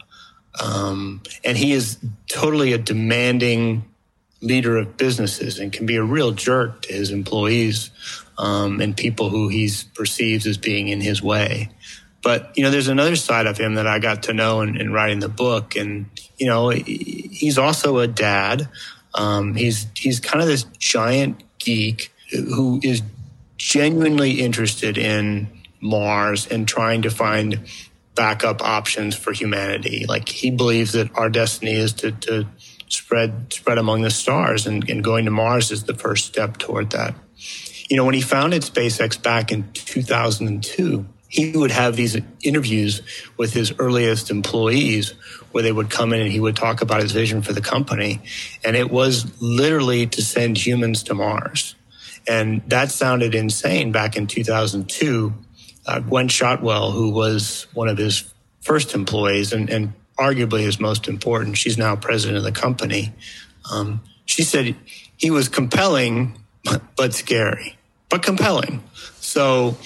um, 0.62 1.22
and 1.44 1.58
he 1.58 1.74
is 1.74 1.98
totally 2.28 2.74
a 2.74 2.78
demanding 2.78 3.86
leader 4.42 4.78
of 4.78 4.98
businesses 4.98 5.60
and 5.60 5.72
can 5.72 5.86
be 5.86 5.96
a 5.96 6.04
real 6.04 6.32
jerk 6.32 6.82
to 6.84 6.94
his 6.94 7.12
employees 7.12 7.92
um, 8.38 8.82
and 8.82 8.96
people 8.96 9.30
who 9.30 9.48
he 9.48 9.70
perceives 9.94 10.46
as 10.46 10.58
being 10.58 10.88
in 10.88 11.02
his 11.02 11.22
way. 11.22 11.70
But, 12.26 12.58
you 12.58 12.64
know, 12.64 12.72
there's 12.72 12.88
another 12.88 13.16
side 13.16 13.46
of 13.46 13.60
him 13.60 13.76
that 13.76 13.86
I 13.86 14.00
got 14.00 14.24
to 14.24 14.34
know 14.34 14.62
in, 14.62 14.82
in 14.82 14.92
writing 14.92 15.20
the 15.20 15.30
book. 15.30 15.76
And, 15.76 16.08
you 16.40 16.48
know, 16.48 16.70
he's 16.70 17.60
also 17.60 18.00
a 18.00 18.08
dad. 18.08 18.68
Um, 19.14 19.54
he's, 19.54 19.86
he's 19.96 20.20
kind 20.20 20.42
of 20.42 20.48
this 20.48 20.64
giant 20.80 21.44
geek 21.60 22.12
who 22.32 22.80
is 22.82 23.04
genuinely 23.58 24.42
interested 24.42 24.98
in 24.98 25.50
Mars 25.80 26.48
and 26.48 26.68
trying 26.68 27.04
to 27.04 27.12
find 27.12 27.60
backup 28.16 28.60
options 28.64 29.16
for 29.16 29.32
humanity. 29.32 30.08
Like 30.10 30.28
he 30.28 30.50
believes 30.50 30.94
that 30.94 31.16
our 31.16 31.30
destiny 31.30 31.74
is 31.74 31.94
to, 31.94 32.12
to 32.12 32.48
spread 32.88 33.54
spread 33.54 33.78
among 33.78 34.02
the 34.02 34.10
stars, 34.10 34.66
and, 34.66 34.90
and 34.90 35.04
going 35.04 35.26
to 35.26 35.32
Mars 35.32 35.70
is 35.70 35.84
the 35.84 35.94
first 35.94 36.26
step 36.26 36.58
toward 36.58 36.90
that. 36.90 37.14
You 37.88 37.98
know, 37.98 38.04
when 38.04 38.16
he 38.16 38.22
founded 38.22 38.64
SpaceX 38.64 39.22
back 39.22 39.52
in 39.52 39.72
2002, 39.74 41.06
he 41.36 41.52
would 41.52 41.72
have 41.72 41.98
these 41.98 42.18
interviews 42.44 43.02
with 43.36 43.52
his 43.52 43.74
earliest 43.78 44.32
employees 44.32 45.14
where 45.52 45.64
they 45.64 45.72
would 45.72 45.90
come 45.90 46.14
in 46.14 46.22
and 46.22 46.32
he 46.32 46.40
would 46.40 46.56
talk 46.56 46.82
about 46.82 47.02
his 47.02 47.12
vision 47.12 47.42
for 47.42 47.52
the 47.52 47.60
company. 47.60 48.22
And 48.64 48.78
it 48.78 48.90
was 48.90 49.42
literally 49.42 50.08
to 50.08 50.22
send 50.22 50.58
humans 50.58 51.04
to 51.04 51.14
Mars. 51.14 51.76
And 52.26 52.62
that 52.70 52.90
sounded 52.90 53.36
insane 53.36 53.92
back 53.92 54.16
in 54.16 54.28
2002 54.28 55.34
uh, 55.88 56.00
Gwynne 56.00 56.30
Shotwell, 56.30 56.92
who 56.92 57.10
was 57.10 57.68
one 57.74 57.90
of 57.90 57.98
his 57.98 58.34
first 58.62 58.96
employees 58.96 59.52
and, 59.52 59.70
and 59.70 59.92
arguably 60.18 60.62
his 60.62 60.80
most 60.80 61.10
important, 61.10 61.58
she's 61.58 61.78
now 61.78 61.98
president 61.98 62.38
of 62.38 62.44
the 62.44 62.54
company. 62.54 63.14
Um, 63.70 64.02
she 64.24 64.44
said 64.44 64.74
he 65.18 65.32
was 65.32 65.50
compelling, 65.50 66.40
but 66.96 67.14
scary, 67.14 67.78
but 68.10 68.24
compelling. 68.24 68.82
So 69.20 69.78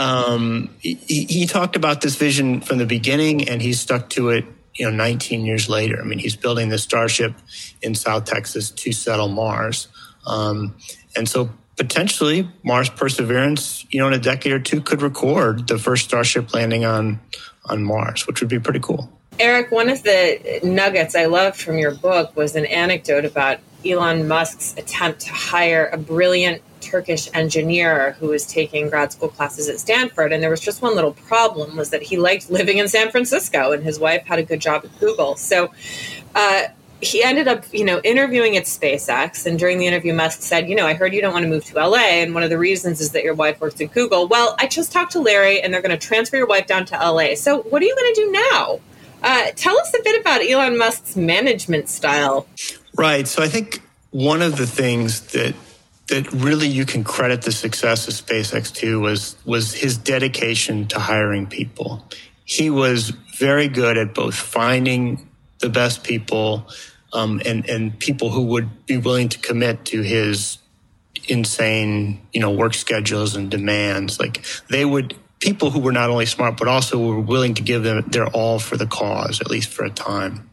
um, 0.00 0.74
he, 0.80 0.94
he 1.24 1.46
talked 1.46 1.76
about 1.76 2.00
this 2.00 2.16
vision 2.16 2.60
from 2.60 2.78
the 2.78 2.86
beginning 2.86 3.48
and 3.48 3.60
he 3.60 3.72
stuck 3.72 4.08
to 4.10 4.30
it 4.30 4.44
you 4.74 4.84
know 4.86 4.96
19 4.96 5.44
years 5.44 5.68
later 5.68 6.00
i 6.00 6.04
mean 6.04 6.18
he's 6.18 6.36
building 6.36 6.68
the 6.68 6.78
starship 6.78 7.34
in 7.82 7.94
south 7.94 8.24
texas 8.24 8.70
to 8.70 8.92
settle 8.92 9.28
mars 9.28 9.88
um, 10.26 10.74
and 11.16 11.28
so 11.28 11.50
potentially 11.80 12.46
Mars 12.62 12.90
Perseverance, 12.90 13.86
you 13.90 14.00
know, 14.00 14.06
in 14.06 14.12
a 14.12 14.18
decade 14.18 14.52
or 14.52 14.58
two 14.58 14.82
could 14.82 15.00
record 15.00 15.66
the 15.66 15.78
first 15.78 16.04
Starship 16.04 16.52
landing 16.52 16.84
on 16.84 17.18
on 17.64 17.82
Mars, 17.82 18.26
which 18.26 18.40
would 18.40 18.50
be 18.50 18.58
pretty 18.58 18.80
cool. 18.80 19.10
Eric, 19.38 19.70
one 19.70 19.88
of 19.88 20.02
the 20.02 20.60
nuggets 20.62 21.14
I 21.14 21.24
loved 21.24 21.58
from 21.58 21.78
your 21.78 21.94
book 21.94 22.36
was 22.36 22.54
an 22.54 22.66
anecdote 22.66 23.24
about 23.24 23.60
Elon 23.86 24.28
Musk's 24.28 24.74
attempt 24.76 25.20
to 25.20 25.32
hire 25.32 25.86
a 25.86 25.96
brilliant 25.96 26.60
Turkish 26.80 27.28
engineer 27.34 28.12
who 28.18 28.28
was 28.28 28.46
taking 28.46 28.88
grad 28.88 29.12
school 29.12 29.28
classes 29.28 29.68
at 29.68 29.80
Stanford. 29.80 30.32
And 30.32 30.42
there 30.42 30.50
was 30.50 30.60
just 30.60 30.82
one 30.82 30.94
little 30.94 31.12
problem 31.12 31.76
was 31.76 31.90
that 31.90 32.02
he 32.02 32.16
liked 32.16 32.50
living 32.50 32.78
in 32.78 32.88
San 32.88 33.10
Francisco 33.10 33.72
and 33.72 33.82
his 33.82 33.98
wife 33.98 34.24
had 34.24 34.38
a 34.38 34.42
good 34.42 34.60
job 34.60 34.84
at 34.84 35.00
Google. 35.00 35.36
So 35.36 35.72
uh, 36.34 36.64
he 37.00 37.22
ended 37.22 37.48
up, 37.48 37.64
you 37.72 37.84
know, 37.84 38.00
interviewing 38.04 38.56
at 38.56 38.64
SpaceX. 38.64 39.46
And 39.46 39.58
during 39.58 39.78
the 39.78 39.86
interview, 39.86 40.12
Musk 40.12 40.42
said, 40.42 40.68
you 40.68 40.74
know, 40.74 40.86
I 40.86 40.94
heard 40.94 41.14
you 41.14 41.20
don't 41.20 41.32
want 41.32 41.44
to 41.44 41.48
move 41.48 41.64
to 41.66 41.74
LA. 41.74 41.98
And 41.98 42.34
one 42.34 42.42
of 42.42 42.50
the 42.50 42.58
reasons 42.58 43.00
is 43.00 43.12
that 43.12 43.24
your 43.24 43.34
wife 43.34 43.60
works 43.60 43.80
at 43.80 43.92
Google. 43.92 44.28
Well, 44.28 44.54
I 44.58 44.66
just 44.66 44.92
talked 44.92 45.12
to 45.12 45.20
Larry 45.20 45.62
and 45.62 45.72
they're 45.72 45.82
going 45.82 45.98
to 45.98 46.06
transfer 46.06 46.36
your 46.36 46.46
wife 46.46 46.66
down 46.66 46.84
to 46.86 46.96
LA. 46.96 47.34
So 47.34 47.62
what 47.62 47.82
are 47.82 47.86
you 47.86 47.96
going 47.96 48.14
to 48.14 48.20
do 48.20 48.32
now? 48.32 48.80
Uh, 49.22 49.50
tell 49.56 49.78
us 49.78 49.94
a 49.94 50.02
bit 50.02 50.20
about 50.20 50.42
Elon 50.42 50.78
Musk's 50.78 51.16
management 51.16 51.88
style. 51.88 52.46
Right. 52.96 53.26
So 53.26 53.42
I 53.42 53.48
think 53.48 53.82
one 54.10 54.42
of 54.42 54.56
the 54.56 54.66
things 54.66 55.20
that 55.32 55.54
that 56.10 56.30
really 56.32 56.66
you 56.66 56.84
can 56.84 57.04
credit 57.04 57.42
the 57.42 57.52
success 57.52 58.08
of 58.08 58.14
SpaceX 58.14 58.74
to 58.74 59.00
was 59.00 59.36
was 59.44 59.72
his 59.72 59.96
dedication 59.96 60.86
to 60.88 60.98
hiring 60.98 61.46
people. 61.46 62.04
He 62.44 62.68
was 62.68 63.10
very 63.38 63.68
good 63.68 63.96
at 63.96 64.12
both 64.12 64.34
finding 64.34 65.28
the 65.60 65.70
best 65.70 66.02
people 66.04 66.68
um, 67.12 67.40
and 67.46 67.68
and 67.68 67.98
people 67.98 68.30
who 68.30 68.42
would 68.42 68.86
be 68.86 68.96
willing 68.96 69.28
to 69.30 69.38
commit 69.38 69.84
to 69.86 70.02
his 70.02 70.58
insane 71.28 72.20
you 72.32 72.40
know 72.40 72.50
work 72.50 72.74
schedules 72.74 73.36
and 73.36 73.50
demands. 73.50 74.18
Like 74.18 74.44
they 74.68 74.84
would 74.84 75.16
people 75.38 75.70
who 75.70 75.78
were 75.78 75.92
not 75.92 76.10
only 76.10 76.26
smart 76.26 76.56
but 76.56 76.66
also 76.66 76.98
were 76.98 77.20
willing 77.20 77.54
to 77.54 77.62
give 77.62 77.84
them 77.84 78.04
their 78.08 78.26
all 78.26 78.58
for 78.58 78.76
the 78.76 78.86
cause, 78.86 79.40
at 79.40 79.48
least 79.48 79.68
for 79.68 79.84
a 79.84 79.90
time. 79.90 80.49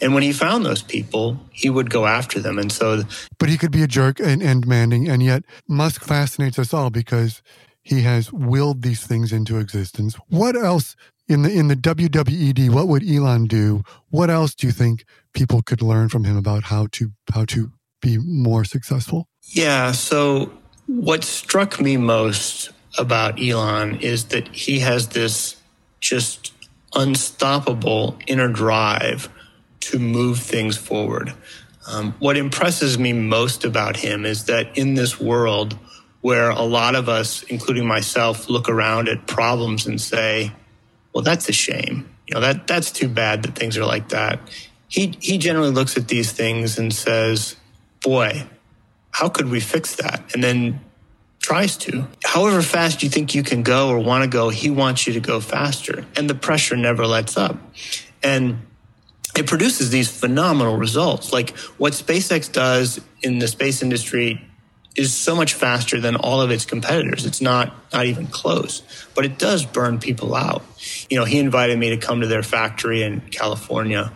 And 0.00 0.14
when 0.14 0.22
he 0.22 0.32
found 0.32 0.64
those 0.64 0.82
people, 0.82 1.38
he 1.52 1.68
would 1.68 1.90
go 1.90 2.06
after 2.06 2.40
them. 2.40 2.58
And 2.58 2.72
so, 2.72 3.02
but 3.38 3.48
he 3.48 3.58
could 3.58 3.72
be 3.72 3.82
a 3.82 3.86
jerk 3.86 4.18
and, 4.20 4.42
and 4.42 4.62
demanding. 4.62 5.08
And 5.08 5.22
yet, 5.22 5.44
Musk 5.68 6.02
fascinates 6.02 6.58
us 6.58 6.72
all 6.72 6.90
because 6.90 7.42
he 7.82 8.02
has 8.02 8.32
willed 8.32 8.82
these 8.82 9.06
things 9.06 9.32
into 9.32 9.58
existence. 9.58 10.14
What 10.28 10.56
else 10.56 10.96
in 11.28 11.42
the 11.42 11.52
in 11.52 11.68
the 11.68 11.76
WWED? 11.76 12.70
What 12.70 12.88
would 12.88 13.08
Elon 13.08 13.46
do? 13.46 13.82
What 14.08 14.30
else 14.30 14.54
do 14.54 14.66
you 14.66 14.72
think 14.72 15.04
people 15.34 15.62
could 15.62 15.82
learn 15.82 16.08
from 16.08 16.24
him 16.24 16.36
about 16.36 16.64
how 16.64 16.88
to 16.92 17.12
how 17.32 17.44
to 17.46 17.72
be 18.00 18.18
more 18.18 18.64
successful? 18.64 19.28
Yeah. 19.42 19.92
So, 19.92 20.52
what 20.86 21.24
struck 21.24 21.80
me 21.80 21.96
most 21.96 22.70
about 22.98 23.40
Elon 23.40 23.96
is 24.00 24.26
that 24.26 24.48
he 24.48 24.80
has 24.80 25.08
this 25.08 25.56
just 26.00 26.52
unstoppable 26.94 28.18
inner 28.26 28.48
drive 28.48 29.28
to 29.80 29.98
move 29.98 30.38
things 30.38 30.76
forward. 30.76 31.32
Um, 31.86 32.14
what 32.18 32.36
impresses 32.36 32.98
me 32.98 33.12
most 33.12 33.64
about 33.64 33.96
him 33.96 34.24
is 34.24 34.44
that 34.44 34.76
in 34.76 34.94
this 34.94 35.18
world 35.18 35.78
where 36.20 36.50
a 36.50 36.62
lot 36.62 36.94
of 36.94 37.08
us, 37.08 37.42
including 37.44 37.86
myself, 37.86 38.48
look 38.48 38.68
around 38.68 39.08
at 39.08 39.26
problems 39.26 39.86
and 39.86 40.00
say, 40.00 40.52
well, 41.14 41.24
that's 41.24 41.48
a 41.48 41.52
shame. 41.52 42.08
You 42.26 42.34
know, 42.34 42.40
that, 42.40 42.66
that's 42.66 42.90
too 42.90 43.08
bad 43.08 43.42
that 43.42 43.56
things 43.56 43.76
are 43.78 43.86
like 43.86 44.10
that. 44.10 44.38
He, 44.88 45.16
he 45.20 45.38
generally 45.38 45.70
looks 45.70 45.96
at 45.96 46.08
these 46.08 46.32
things 46.32 46.78
and 46.78 46.92
says, 46.92 47.56
boy, 48.02 48.46
how 49.10 49.28
could 49.28 49.48
we 49.48 49.60
fix 49.60 49.96
that? 49.96 50.34
And 50.34 50.44
then 50.44 50.80
tries 51.40 51.76
to. 51.78 52.06
However 52.22 52.60
fast 52.60 53.02
you 53.02 53.08
think 53.08 53.34
you 53.34 53.42
can 53.42 53.62
go 53.62 53.88
or 53.88 53.98
want 53.98 54.24
to 54.24 54.30
go, 54.30 54.50
he 54.50 54.70
wants 54.70 55.06
you 55.06 55.14
to 55.14 55.20
go 55.20 55.40
faster. 55.40 56.04
And 56.16 56.28
the 56.28 56.34
pressure 56.34 56.76
never 56.76 57.06
lets 57.06 57.36
up. 57.36 57.56
And 58.22 58.66
it 59.36 59.46
produces 59.46 59.90
these 59.90 60.10
phenomenal 60.10 60.76
results. 60.76 61.32
Like 61.32 61.56
what 61.78 61.92
SpaceX 61.92 62.50
does 62.50 63.00
in 63.22 63.38
the 63.38 63.48
space 63.48 63.82
industry 63.82 64.46
is 64.96 65.14
so 65.14 65.36
much 65.36 65.54
faster 65.54 66.00
than 66.00 66.16
all 66.16 66.40
of 66.40 66.50
its 66.50 66.64
competitors. 66.64 67.24
It's 67.24 67.40
not 67.40 67.72
not 67.92 68.06
even 68.06 68.26
close, 68.26 68.82
but 69.14 69.24
it 69.24 69.38
does 69.38 69.64
burn 69.64 69.98
people 69.98 70.34
out. 70.34 70.64
You 71.08 71.18
know, 71.18 71.24
he 71.24 71.38
invited 71.38 71.78
me 71.78 71.90
to 71.90 71.96
come 71.96 72.20
to 72.20 72.26
their 72.26 72.42
factory 72.42 73.02
in 73.02 73.20
California 73.30 74.12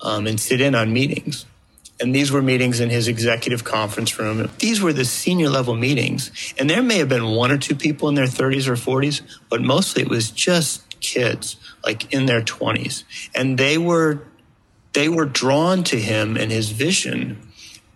um, 0.00 0.26
and 0.26 0.38
sit 0.38 0.60
in 0.60 0.74
on 0.74 0.92
meetings. 0.92 1.46
And 1.98 2.14
these 2.14 2.30
were 2.30 2.42
meetings 2.42 2.80
in 2.80 2.90
his 2.90 3.08
executive 3.08 3.64
conference 3.64 4.18
room. 4.18 4.50
These 4.58 4.82
were 4.82 4.92
the 4.92 5.06
senior 5.06 5.48
level 5.48 5.74
meetings. 5.74 6.30
And 6.58 6.68
there 6.68 6.82
may 6.82 6.98
have 6.98 7.08
been 7.08 7.24
one 7.24 7.50
or 7.50 7.56
two 7.56 7.74
people 7.74 8.08
in 8.10 8.14
their 8.14 8.26
30s 8.26 8.68
or 8.68 8.74
40s, 8.74 9.22
but 9.48 9.62
mostly 9.62 10.02
it 10.02 10.08
was 10.10 10.30
just 10.30 11.00
kids, 11.00 11.56
like 11.84 12.12
in 12.12 12.26
their 12.26 12.42
20s. 12.42 13.04
And 13.34 13.56
they 13.56 13.78
were 13.78 14.24
they 14.96 15.10
were 15.10 15.26
drawn 15.26 15.84
to 15.84 16.00
him 16.00 16.38
and 16.38 16.50
his 16.50 16.70
vision 16.70 17.38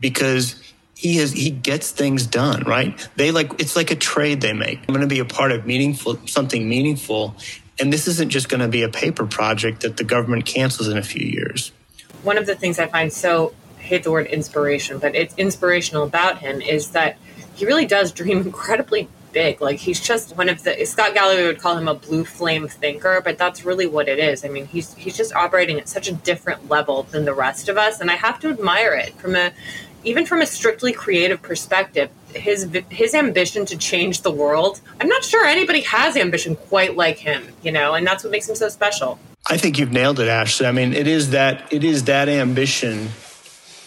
because 0.01 0.55
he 0.95 1.17
has 1.17 1.33
he 1.33 1.49
gets 1.49 1.91
things 1.91 2.27
done 2.27 2.63
right? 2.65 3.09
They 3.17 3.31
like 3.31 3.59
it's 3.59 3.75
like 3.75 3.91
a 3.91 3.97
trade 3.97 4.43
they 4.43 4.53
make. 4.53 4.81
I'm 4.81 4.95
going 4.95 5.01
to 5.01 5.07
be 5.07 5.19
a 5.19 5.25
part 5.25 5.51
of 5.51 5.67
meaningful 5.67 6.19
something 6.27 6.69
meaningful 6.69 7.35
and 7.81 7.91
this 7.91 8.07
isn't 8.07 8.29
just 8.29 8.51
going 8.51 8.61
to 8.61 8.69
be 8.69 8.83
a 8.83 8.91
paper 8.91 9.25
project 9.27 9.81
that 9.81 9.97
the 9.97 10.05
government 10.05 10.45
cancels 10.45 10.89
in 10.89 10.99
a 10.99 11.03
few 11.03 11.27
years. 11.27 11.73
One 12.23 12.37
of 12.37 12.45
the 12.45 12.55
things 12.55 12.79
i 12.79 12.87
find 12.87 13.11
so 13.11 13.55
hate 13.79 14.05
the 14.05 14.11
word 14.11 14.27
inspiration 14.27 14.99
but 14.99 15.15
it's 15.15 15.35
inspirational 15.39 16.03
about 16.05 16.39
him 16.41 16.61
is 16.61 16.91
that 16.91 17.17
he 17.55 17.65
really 17.65 17.87
does 17.87 18.13
dream 18.13 18.39
incredibly 18.43 19.09
big. 19.33 19.61
Like 19.61 19.79
he's 19.79 20.01
just 20.01 20.37
one 20.37 20.49
of 20.49 20.63
the 20.63 20.85
Scott 20.85 21.15
Galloway 21.15 21.47
would 21.47 21.61
call 21.61 21.77
him 21.77 21.89
a 21.89 21.95
blue 21.95 22.25
flame 22.25 22.69
thinker, 22.69 23.21
but 23.25 23.39
that's 23.39 23.65
really 23.65 23.87
what 23.87 24.09
it 24.09 24.19
is. 24.19 24.45
I 24.45 24.49
mean, 24.49 24.67
he's 24.67 24.95
he's 24.95 25.17
just 25.17 25.35
operating 25.35 25.79
at 25.79 25.89
such 25.89 26.09
a 26.09 26.13
different 26.13 26.69
level 26.69 27.05
than 27.05 27.25
the 27.25 27.35
rest 27.35 27.69
of 27.69 27.79
us, 27.79 28.01
and 28.01 28.11
I 28.11 28.17
have 28.17 28.41
to 28.41 28.49
admire 28.49 28.95
it 28.95 29.15
from 29.15 29.37
a 29.37 29.53
even 30.03 30.25
from 30.27 30.41
a 30.41 30.47
strictly 30.47 30.93
creative 30.93 31.43
perspective. 31.43 32.11
His 32.35 32.69
his 32.91 33.15
ambition 33.15 33.67
to 33.67 33.77
change 33.77 34.23
the 34.23 34.31
world. 34.31 34.81
I'm 35.01 35.09
not 35.09 35.25
sure 35.25 35.45
anybody 35.45 35.81
has 35.83 36.17
ambition 36.17 36.57
quite 36.57 36.97
like 36.97 37.19
him, 37.19 37.49
you 37.63 37.73
know, 37.73 37.95
and 37.95 38.07
that's 38.07 38.25
what 38.25 38.31
makes 38.31 38.49
him 38.49 38.55
so 38.55 38.69
special. 38.69 39.19
I 39.49 39.57
think 39.57 39.79
you've 39.79 39.93
nailed 39.93 40.21
it, 40.21 40.29
Ashley. 40.29 40.67
I 40.67 40.73
mean, 40.73 40.93
it 40.93 41.07
is 41.07 41.31
that 41.31 41.73
it 41.73 41.83
is 41.85 42.05
that 42.05 42.29
ambition 42.29 43.09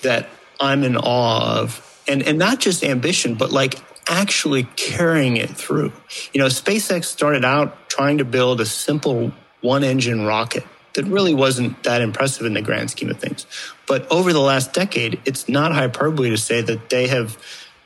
that 0.01 0.27
I'm 0.59 0.83
in 0.83 0.97
awe 0.97 1.59
of. 1.59 2.01
And 2.07 2.21
and 2.23 2.37
not 2.37 2.59
just 2.59 2.83
ambition, 2.83 3.35
but 3.35 3.51
like 3.51 3.75
actually 4.07 4.63
carrying 4.75 5.37
it 5.37 5.49
through. 5.49 5.91
You 6.33 6.41
know, 6.41 6.47
SpaceX 6.47 7.05
started 7.05 7.45
out 7.45 7.89
trying 7.89 8.17
to 8.19 8.25
build 8.25 8.61
a 8.61 8.65
simple 8.65 9.31
one 9.61 9.83
engine 9.83 10.25
rocket 10.25 10.65
that 10.93 11.05
really 11.05 11.33
wasn't 11.33 11.81
that 11.83 12.01
impressive 12.01 12.45
in 12.45 12.53
the 12.53 12.61
grand 12.61 12.91
scheme 12.91 13.09
of 13.09 13.17
things. 13.19 13.45
But 13.87 14.09
over 14.11 14.33
the 14.33 14.39
last 14.39 14.73
decade, 14.73 15.21
it's 15.25 15.49
not 15.49 15.73
hyperbole 15.73 16.29
to 16.29 16.37
say 16.37 16.61
that 16.61 16.89
they 16.89 17.07
have 17.07 17.37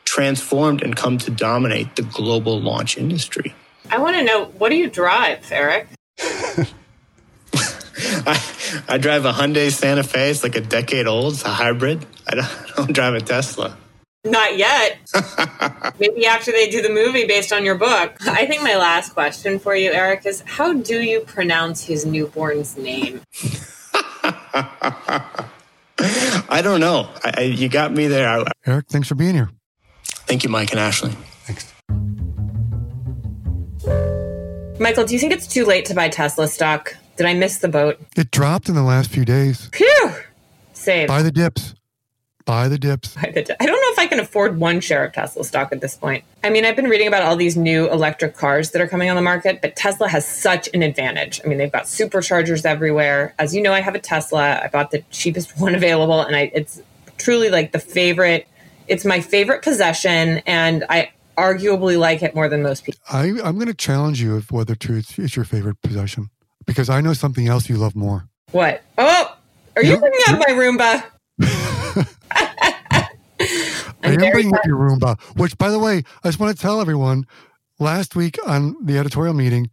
transformed 0.04 0.82
and 0.84 0.96
come 0.96 1.18
to 1.20 1.32
dominate 1.32 1.96
the 1.96 2.02
global 2.02 2.60
launch 2.60 2.98
industry. 2.98 3.54
I 3.90 4.00
want 4.00 4.16
to 4.18 4.24
know 4.24 4.46
what 4.46 4.70
do 4.70 4.76
you 4.76 4.90
drive, 4.90 5.50
Eric? 5.52 5.88
I, 8.26 8.44
I 8.88 8.98
drive 8.98 9.26
a 9.26 9.32
Hyundai 9.32 9.72
Santa 9.72 10.04
Fe. 10.04 10.30
It's 10.30 10.44
like 10.44 10.56
a 10.56 10.62
decade 10.62 11.08
old. 11.08 11.34
It's 11.34 11.44
a 11.44 11.50
hybrid. 11.50 12.06
I 12.28 12.36
don't, 12.36 12.46
I 12.72 12.74
don't 12.76 12.94
drive 12.94 13.14
a 13.16 13.22
Tesla. 13.22 13.78
Not 14.32 14.58
yet. 14.58 15.00
Maybe 16.00 16.26
after 16.26 16.52
they 16.52 16.70
do 16.70 16.82
the 16.82 16.90
movie 16.90 17.26
based 17.26 17.54
on 17.54 17.64
your 17.66 17.76
book. 17.76 18.16
I 18.28 18.46
think 18.46 18.62
my 18.62 18.76
last 18.76 19.14
question 19.14 19.60
for 19.60 19.76
you, 19.76 19.92
Eric, 19.92 20.26
is 20.26 20.44
how 20.46 20.74
do 20.74 21.02
you 21.02 21.22
pronounce 21.22 21.84
his 21.84 22.06
newborn's 22.06 22.78
name? 22.78 23.22
I 26.50 26.62
don't 26.62 26.80
know. 26.80 27.10
I, 27.24 27.34
I, 27.38 27.42
you 27.42 27.70
got 27.70 27.92
me 27.92 28.08
there. 28.08 28.28
I, 28.28 28.46
Eric, 28.66 28.88
thanks 28.90 29.08
for 29.08 29.16
being 29.16 29.36
here. 29.36 29.50
Thank 30.04 30.44
you, 30.44 30.50
Mike 30.50 30.72
and 30.72 30.80
Ashley. 30.80 31.12
Thanks. 31.46 31.74
Michael, 34.80 35.06
do 35.06 35.14
you 35.14 35.20
think 35.20 35.34
it's 35.34 35.48
too 35.48 35.66
late 35.66 35.86
to 35.86 35.94
buy 35.94 36.10
Tesla 36.10 36.48
stock? 36.48 36.96
Did 37.16 37.26
I 37.26 37.34
miss 37.34 37.58
the 37.58 37.68
boat? 37.68 38.00
It 38.16 38.30
dropped 38.30 38.70
in 38.70 38.76
the 38.76 38.84
last 38.84 39.10
few 39.10 39.26
days. 39.26 39.70
Phew! 39.74 40.12
Save. 40.74 41.08
Buy 41.08 41.24
the 41.24 41.32
dips. 41.32 41.74
Buy 42.48 42.68
the 42.70 42.80
dips. 42.80 43.14
Buy 43.14 43.30
the 43.36 43.44
di- 43.44 43.56
I 43.60 43.66
don't 43.68 43.76
know 43.76 43.92
if 43.92 44.00
I 44.00 44.08
can 44.08 44.20
afford 44.20 44.58
one 44.58 44.80
share 44.80 45.04
of 45.06 45.12
Tesla 45.14 45.44
stock 45.44 45.72
at 45.74 45.82
this 45.82 45.96
point. 45.96 46.24
I 46.44 46.50
mean, 46.50 46.64
I've 46.66 46.76
been 46.78 46.90
reading 46.90 47.08
about 47.08 47.22
all 47.22 47.36
these 47.36 47.58
new 47.58 47.88
electric 47.92 48.36
cars 48.38 48.72
that 48.72 48.82
are 48.82 48.88
coming 48.88 49.10
on 49.10 49.16
the 49.18 49.22
market, 49.22 49.62
but 49.62 49.76
Tesla 49.76 50.08
has 50.08 50.26
such 50.26 50.70
an 50.74 50.82
advantage. 50.82 51.42
I 51.44 51.48
mean, 51.50 51.58
they've 51.58 51.72
got 51.72 51.84
superchargers 51.84 52.66
everywhere. 52.66 53.36
As 53.38 53.54
you 53.54 53.62
know, 53.62 53.74
I 53.74 53.82
have 53.82 53.94
a 53.96 54.00
Tesla. 54.00 54.62
I 54.64 54.70
bought 54.70 54.92
the 54.92 55.04
cheapest 55.12 55.60
one 55.60 55.76
available, 55.76 56.22
and 56.22 56.36
I, 56.36 56.50
it's 56.56 56.82
truly 57.18 57.50
like 57.50 57.74
the 57.74 57.80
favorite. 57.80 58.48
It's 58.88 59.04
my 59.04 59.20
favorite 59.20 59.62
possession, 59.62 60.42
and 60.48 60.86
I 60.90 61.12
arguably 61.38 62.00
like 62.00 62.24
it 62.24 62.34
more 62.34 62.48
than 62.48 62.64
most 62.64 62.86
people. 62.86 63.02
I, 63.12 63.26
I'm 63.44 63.56
going 63.56 63.68
to 63.68 63.74
challenge 63.74 64.22
you 64.22 64.38
of 64.38 64.50
whether 64.52 64.74
to 64.74 64.96
it's, 64.96 65.20
it's 65.20 65.36
your 65.36 65.44
favorite 65.46 65.82
possession 65.82 66.30
because 66.66 66.90
I 66.90 67.02
know 67.02 67.12
something 67.14 67.48
else 67.48 67.68
you 67.70 67.76
love 67.76 67.96
more. 67.96 68.30
What? 68.54 68.82
Oh, 68.98 69.36
are 69.76 69.84
you 69.84 69.92
Yeah. 69.92 69.98
bringing 69.98 70.20
up 70.30 70.40
my 70.40 70.54
Roomba? 70.54 71.04
I 73.40 73.90
I'm 74.04 74.24
am 74.24 74.32
bringing 74.32 74.56
up 74.56 74.66
your 74.66 74.78
Roomba, 74.78 75.20
which, 75.38 75.58
by 75.58 75.70
the 75.70 75.80
way, 75.80 76.04
I 76.24 76.28
just 76.28 76.40
want 76.40 76.56
to 76.56 76.62
tell 76.62 76.82
everyone 76.82 77.26
last 77.80 78.16
week 78.16 78.38
on 78.46 78.76
the 78.84 78.98
editorial 78.98 79.34
meeting, 79.34 79.70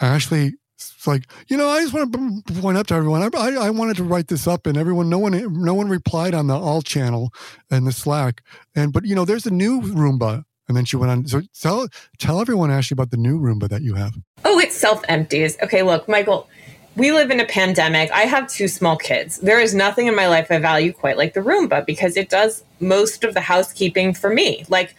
Ashley 0.00 0.54
was 0.78 1.06
like, 1.06 1.30
you 1.48 1.56
know, 1.56 1.68
I 1.68 1.82
just 1.82 1.92
want 1.92 2.12
to 2.12 2.52
point 2.60 2.78
up 2.78 2.86
to 2.88 2.94
everyone, 2.94 3.22
I, 3.22 3.28
I, 3.36 3.66
I 3.66 3.70
wanted 3.70 3.96
to 3.96 4.04
write 4.04 4.28
this 4.28 4.46
up, 4.46 4.66
and 4.66 4.76
everyone, 4.76 5.08
no 5.08 5.18
one, 5.18 5.62
no 5.62 5.74
one 5.74 5.88
replied 5.88 6.34
on 6.34 6.46
the 6.46 6.56
all 6.56 6.82
channel 6.82 7.32
and 7.70 7.86
the 7.86 7.92
Slack, 7.92 8.42
and 8.74 8.92
but 8.92 9.04
you 9.04 9.14
know, 9.14 9.24
there's 9.24 9.46
a 9.46 9.50
new 9.50 9.80
Roomba, 9.80 10.44
and 10.68 10.76
then 10.76 10.84
she 10.84 10.96
went 10.96 11.10
on. 11.10 11.26
So 11.26 11.42
tell 11.60 11.88
tell 12.18 12.40
everyone, 12.40 12.70
Ashley, 12.70 12.94
about 12.94 13.10
the 13.10 13.16
new 13.16 13.40
Roomba 13.40 13.68
that 13.68 13.82
you 13.82 13.94
have. 13.94 14.14
Oh, 14.44 14.58
it 14.58 14.72
self 14.72 15.02
empties. 15.08 15.56
Okay, 15.62 15.82
look, 15.82 16.08
Michael, 16.08 16.48
we 16.98 17.12
live 17.12 17.30
in 17.30 17.38
a 17.38 17.46
pandemic. 17.46 18.10
I 18.10 18.22
have 18.22 18.48
two 18.48 18.66
small 18.66 18.96
kids. 18.96 19.38
There 19.38 19.60
is 19.60 19.72
nothing 19.72 20.08
in 20.08 20.16
my 20.16 20.26
life 20.26 20.48
I 20.50 20.58
value 20.58 20.92
quite 20.92 21.16
like 21.16 21.32
the 21.32 21.40
Roomba 21.40 21.86
because 21.86 22.16
it 22.16 22.28
does 22.28 22.64
most 22.80 23.22
of 23.22 23.34
the 23.34 23.40
housekeeping 23.40 24.14
for 24.14 24.30
me. 24.30 24.64
Like, 24.68 24.94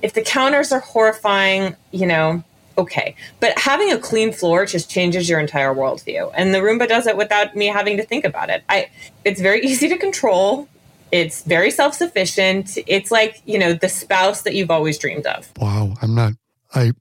if 0.00 0.14
the 0.14 0.22
counters 0.22 0.72
are 0.72 0.80
horrifying, 0.80 1.76
you 1.90 2.06
know, 2.06 2.42
okay. 2.78 3.14
But 3.38 3.58
having 3.58 3.92
a 3.92 3.98
clean 3.98 4.32
floor 4.32 4.64
just 4.64 4.90
changes 4.90 5.28
your 5.28 5.38
entire 5.40 5.74
worldview. 5.74 6.32
And 6.34 6.54
the 6.54 6.58
Roomba 6.58 6.88
does 6.88 7.06
it 7.06 7.18
without 7.18 7.54
me 7.54 7.66
having 7.66 7.98
to 7.98 8.02
think 8.02 8.24
about 8.24 8.48
it. 8.48 8.64
I 8.68 8.88
it's 9.24 9.40
very 9.40 9.60
easy 9.64 9.88
to 9.88 9.98
control. 9.98 10.68
It's 11.12 11.42
very 11.42 11.70
self 11.70 11.94
sufficient. 11.94 12.78
It's 12.86 13.10
like, 13.10 13.42
you 13.44 13.58
know, 13.58 13.74
the 13.74 13.90
spouse 13.90 14.42
that 14.42 14.54
you've 14.54 14.70
always 14.70 14.96
dreamed 14.96 15.26
of. 15.26 15.52
Wow. 15.58 15.94
I'm 16.00 16.14
not, 16.14 16.32
I, 16.74 16.92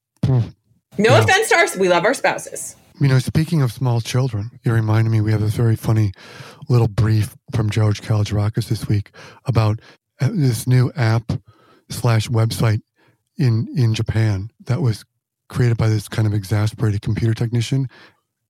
no 0.98 1.18
offense 1.18 1.48
to 1.50 1.56
us. 1.56 1.78
We 1.78 1.88
love 1.88 2.04
our 2.04 2.14
spouses. 2.14 2.76
You 3.02 3.08
know, 3.08 3.18
speaking 3.18 3.64
of 3.64 3.72
small 3.72 4.00
children, 4.00 4.52
you 4.64 4.72
reminded 4.72 5.10
me 5.10 5.22
we 5.22 5.32
have 5.32 5.42
this 5.42 5.56
very 5.56 5.76
funny 5.76 6.12
little 6.70 6.88
brief 6.88 7.36
from 7.52 7.72
George 7.72 8.00
Kalogerakis 8.04 8.68
this 8.68 8.88
week 8.88 9.10
about 9.46 9.80
uh, 10.22 10.30
this 10.32 10.68
new 10.68 10.92
app 10.96 11.24
slash 11.90 12.30
website 12.30 12.82
in 13.40 13.68
in 13.76 13.96
Japan 13.96 14.52
that 14.68 14.84
was 14.84 15.04
created 15.50 15.78
by 15.78 15.90
this 15.90 16.08
kind 16.08 16.28
of 16.28 16.34
exasperated 16.36 17.02
computer 17.02 17.34
technician. 17.34 17.88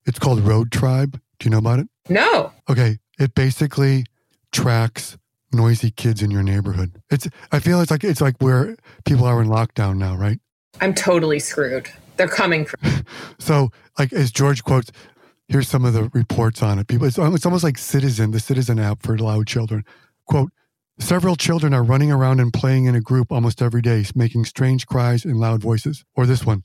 It's 0.05 0.19
called 0.19 0.41
Road 0.41 0.69
Tribe. 0.69 1.13
Do 1.39 1.45
you 1.45 1.51
know 1.51 1.59
about 1.59 1.79
it? 1.79 1.87
No. 2.09 2.51
Okay. 2.69 2.97
It 3.17 3.33
basically 3.33 4.03
tracks 4.51 5.17
noisy 5.53 5.91
kids 5.91 6.21
in 6.21 6.29
your 6.29 6.43
neighborhood. 6.43 7.01
It's 7.09 7.25
I 7.53 7.59
feel 7.59 7.79
it's 7.79 7.89
like 7.89 8.03
it's 8.03 8.19
like 8.19 8.35
where 8.39 8.75
people 9.05 9.23
are 9.23 9.41
in 9.41 9.47
lockdown 9.47 9.95
now, 9.95 10.17
right? 10.17 10.39
I'm 10.81 10.93
totally 10.93 11.39
screwed. 11.39 11.89
They're 12.21 12.27
coming 12.27 12.67
me. 12.83 12.91
so, 13.39 13.71
like 13.97 14.13
as 14.13 14.31
George 14.31 14.63
quotes, 14.63 14.91
here's 15.47 15.67
some 15.67 15.85
of 15.85 15.93
the 15.93 16.07
reports 16.13 16.61
on 16.61 16.77
it. 16.77 16.87
People, 16.87 17.07
it's, 17.07 17.17
um, 17.17 17.33
it's 17.33 17.47
almost 17.47 17.63
like 17.63 17.79
Citizen, 17.79 18.29
the 18.29 18.39
Citizen 18.39 18.77
app 18.77 19.01
for 19.01 19.17
loud 19.17 19.47
children. 19.47 19.83
Quote: 20.27 20.51
Several 20.99 21.35
children 21.35 21.73
are 21.73 21.81
running 21.81 22.11
around 22.11 22.39
and 22.39 22.53
playing 22.53 22.85
in 22.85 22.93
a 22.93 23.01
group 23.01 23.31
almost 23.31 23.59
every 23.59 23.81
day, 23.81 24.05
making 24.13 24.45
strange 24.45 24.85
cries 24.85 25.25
and 25.25 25.39
loud 25.39 25.63
voices. 25.63 26.05
Or 26.15 26.27
this 26.27 26.45
one. 26.45 26.63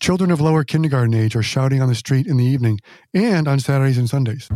Children 0.00 0.32
of 0.32 0.40
lower 0.40 0.64
kindergarten 0.64 1.14
age 1.14 1.36
are 1.36 1.42
shouting 1.42 1.80
on 1.80 1.88
the 1.88 1.94
street 1.94 2.26
in 2.26 2.36
the 2.36 2.44
evening 2.44 2.80
and 3.14 3.46
on 3.46 3.60
Saturdays 3.60 3.96
and 3.96 4.10
Sundays. 4.10 4.48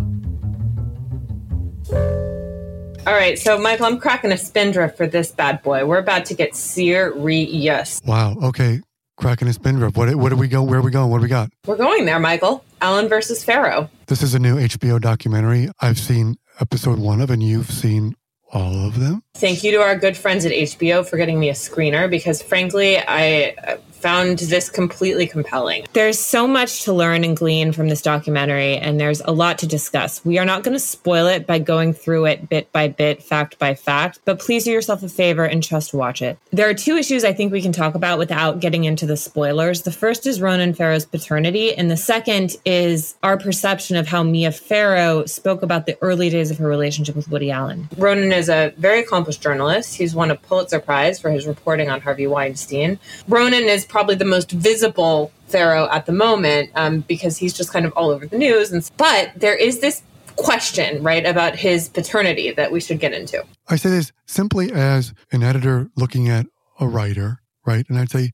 All 3.07 3.15
right, 3.15 3.39
so 3.39 3.57
Michael, 3.57 3.87
I'm 3.87 4.01
cracking 4.01 4.33
a 4.33 4.39
spindrift 4.39 4.97
for 4.97 5.07
this 5.07 5.31
bad 5.31 5.63
boy. 5.63 5.87
We're 5.87 5.99
about 5.99 6.25
to 6.27 6.35
get 6.35 6.57
serious. 6.57 8.01
Wow. 8.05 8.35
Okay, 8.43 8.81
cracking 9.25 9.49
a 9.49 9.55
spindrift. 9.55 9.97
What? 9.97 10.15
What 10.17 10.29
do 10.29 10.37
we 10.37 10.49
go? 10.49 10.63
Where 10.63 10.81
are 10.81 10.83
we 10.83 10.91
going? 10.91 11.11
What 11.11 11.17
do 11.17 11.23
we 11.23 11.29
got? 11.29 11.49
We're 11.67 11.79
going 11.79 12.05
there, 12.05 12.19
Michael. 12.19 12.63
Allen 12.83 13.09
versus 13.09 13.43
Farrow. 13.43 13.89
This 14.07 14.23
is 14.23 14.35
a 14.35 14.39
new 14.39 14.57
HBO 14.57 15.01
documentary. 15.01 15.71
I've 15.81 15.99
seen 15.99 16.35
episode 16.61 16.99
one 16.99 17.23
of, 17.23 17.31
and 17.31 17.43
you've 17.43 17.71
seen 17.71 18.17
all 18.55 18.87
of 18.87 18.99
them. 18.99 19.23
Thank 19.35 19.65
you 19.65 19.73
to 19.73 19.83
our 19.83 19.97
good 19.97 20.17
friends 20.17 20.47
at 20.47 20.53
HBO 20.53 21.07
for 21.07 21.17
getting 21.17 21.39
me 21.41 21.51
a 21.51 21.55
screener 21.55 22.09
because, 22.09 22.41
frankly, 22.41 22.99
I 22.99 23.79
found 24.05 24.39
this 24.39 24.69
completely 24.69 25.27
compelling. 25.27 25.87
There's 25.95 26.19
so 26.19 26.47
much 26.47 26.85
to 26.85 26.93
learn 26.93 27.25
and 27.25 27.35
glean 27.35 27.73
from 27.73 27.89
this 27.89 28.03
documentary, 28.03 28.77
and 28.77 29.01
there's 29.01 29.23
a 29.23 29.31
lot 29.31 29.57
to 29.61 29.67
discuss. 29.67 30.23
We 30.27 30.39
are 30.39 30.45
not 30.45 30.63
going 30.63 30.75
to 30.75 30.79
spoil 30.79 31.27
it 31.27 31.47
by 31.47 31.59
going 31.59 31.95
through 31.95 32.27
it 32.27 32.51
bit 32.51 32.71
by 32.71 32.89
bit, 32.89 33.23
fact 33.23 33.59
by 33.59 33.75
fact, 33.75 34.21
but 34.27 34.39
please 34.39 34.65
do 34.65 34.73
yourself 34.73 35.03
a 35.03 35.09
favor 35.09 35.47
and 35.47 35.63
just 35.63 35.95
watch 35.95 36.21
it. 36.21 36.37
There 36.51 36.69
are 36.69 36.75
two 36.75 36.99
issues 36.99 37.25
I 37.25 37.33
think 37.33 37.51
we 37.51 37.63
can 37.63 37.73
talk 37.73 37.95
about 37.95 38.19
without 38.19 38.61
getting 38.61 38.85
into 38.85 39.07
the 39.07 39.17
spoilers. 39.17 39.83
The 39.83 39.91
first 39.91 40.27
is 40.27 40.39
Ronan 40.39 40.75
Farrow's 40.75 41.07
paternity, 41.07 41.75
and 41.75 41.91
the 41.91 41.97
second 41.97 42.57
is 42.67 43.15
our 43.23 43.39
perception 43.39 43.97
of 43.97 44.07
how 44.07 44.23
Mia 44.23 44.53
Farrow 44.53 45.25
spoke 45.25 45.63
about 45.63 45.87
the 45.87 45.97
early 46.03 46.29
days 46.29 46.51
of 46.51 46.59
her 46.59 46.69
relationship 46.69 47.17
with 47.17 47.31
Woody 47.31 47.51
Allen. 47.51 47.89
Ronan 47.97 48.33
is 48.33 48.44
a 48.49 48.73
very 48.77 49.01
accomplished 49.01 49.43
journalist. 49.43 49.97
He's 49.97 50.15
won 50.15 50.31
a 50.31 50.37
Pulitzer 50.37 50.81
Prize 50.81 51.19
for 51.21 51.31
his 51.31 51.47
reporting 51.47 51.89
on 51.91 52.01
Harvey 52.01 52.27
Weinstein. 52.27 52.99
Ronan 53.29 53.65
is 53.65 53.85
probably 53.85 54.15
the 54.15 54.25
most 54.25 54.51
visible 54.51 55.33
Farrow 55.47 55.89
at 55.91 56.07
the 56.07 56.13
moment 56.13 56.71
um, 56.75 57.01
because 57.01 57.37
he's 57.37 57.53
just 57.53 57.73
kind 57.73 57.87
of 57.87 57.93
all 57.93 58.11
over 58.11 58.27
the 58.27 58.39
news. 58.39 58.73
And 58.73 58.89
but 58.97 59.33
there 59.37 59.55
is 59.55 59.81
this 59.81 60.03
question, 60.37 61.03
right, 61.03 61.25
about 61.25 61.55
his 61.55 61.89
paternity 61.89 62.51
that 62.53 62.73
we 62.73 62.81
should 62.81 62.99
get 62.99 63.13
into. 63.13 63.45
I 63.69 63.77
say 63.77 63.91
this 63.91 64.13
simply 64.27 64.73
as 64.73 65.15
an 65.33 65.43
editor 65.43 65.91
looking 65.97 66.29
at 66.29 66.47
a 66.81 66.89
writer, 66.89 67.41
right, 67.65 67.85
and 67.89 67.99
I'd 67.99 68.11
say, 68.11 68.33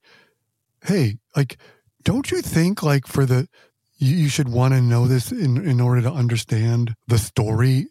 hey, 0.85 1.19
like, 1.37 1.59
don't 2.03 2.31
you 2.31 2.41
think 2.41 2.83
like 2.83 3.07
for 3.07 3.27
the 3.27 3.49
you, 3.99 4.17
you 4.17 4.29
should 4.29 4.49
want 4.49 4.73
to 4.75 4.81
know 4.81 5.07
this 5.07 5.31
in 5.31 5.63
in 5.67 5.81
order 5.81 6.03
to 6.03 6.11
understand 6.11 6.95
the 7.07 7.19
story, 7.19 7.89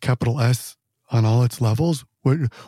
capital 0.00 0.40
S, 0.40 0.76
on 1.10 1.24
all 1.24 1.42
its 1.42 1.60
levels? 1.60 2.04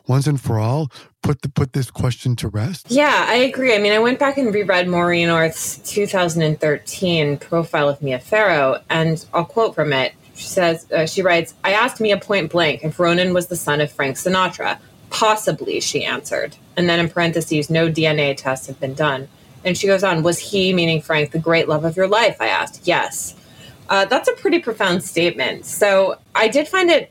once 0.06 0.26
and 0.26 0.40
for 0.40 0.58
all 0.58 0.90
put 1.22 1.42
the, 1.42 1.48
put 1.48 1.72
this 1.72 1.90
question 1.90 2.36
to 2.36 2.48
rest? 2.48 2.90
Yeah, 2.90 3.26
I 3.28 3.34
agree. 3.36 3.74
I 3.74 3.78
mean, 3.78 3.92
I 3.92 3.98
went 3.98 4.18
back 4.18 4.38
and 4.38 4.54
reread 4.54 4.88
Maureen 4.88 5.30
Orth's 5.30 5.78
2013 5.90 7.38
profile 7.38 7.88
of 7.88 8.00
Mia 8.00 8.18
Farrow, 8.18 8.80
and 8.88 9.24
I'll 9.34 9.44
quote 9.44 9.74
from 9.74 9.92
it. 9.92 10.12
She 10.34 10.46
says, 10.46 10.90
uh, 10.92 11.06
she 11.06 11.22
writes, 11.22 11.54
I 11.64 11.72
asked 11.72 12.00
Mia 12.00 12.18
point 12.18 12.52
blank 12.52 12.84
if 12.84 13.00
Ronan 13.00 13.34
was 13.34 13.48
the 13.48 13.56
son 13.56 13.80
of 13.80 13.90
Frank 13.90 14.16
Sinatra. 14.16 14.78
Possibly, 15.10 15.80
she 15.80 16.04
answered. 16.04 16.56
And 16.76 16.88
then 16.88 17.00
in 17.00 17.08
parentheses, 17.08 17.70
no 17.70 17.90
DNA 17.90 18.36
tests 18.36 18.68
have 18.68 18.78
been 18.78 18.94
done. 18.94 19.26
And 19.64 19.76
she 19.76 19.88
goes 19.88 20.04
on, 20.04 20.22
Was 20.22 20.38
he, 20.38 20.72
meaning 20.72 21.02
Frank, 21.02 21.32
the 21.32 21.38
great 21.40 21.68
love 21.68 21.84
of 21.84 21.96
your 21.96 22.06
life? 22.06 22.36
I 22.40 22.48
asked. 22.48 22.86
Yes. 22.86 23.34
Uh, 23.88 24.04
that's 24.04 24.28
a 24.28 24.34
pretty 24.34 24.60
profound 24.60 25.02
statement. 25.02 25.64
So 25.64 26.16
I 26.34 26.46
did 26.46 26.68
find 26.68 26.90
it 26.90 27.10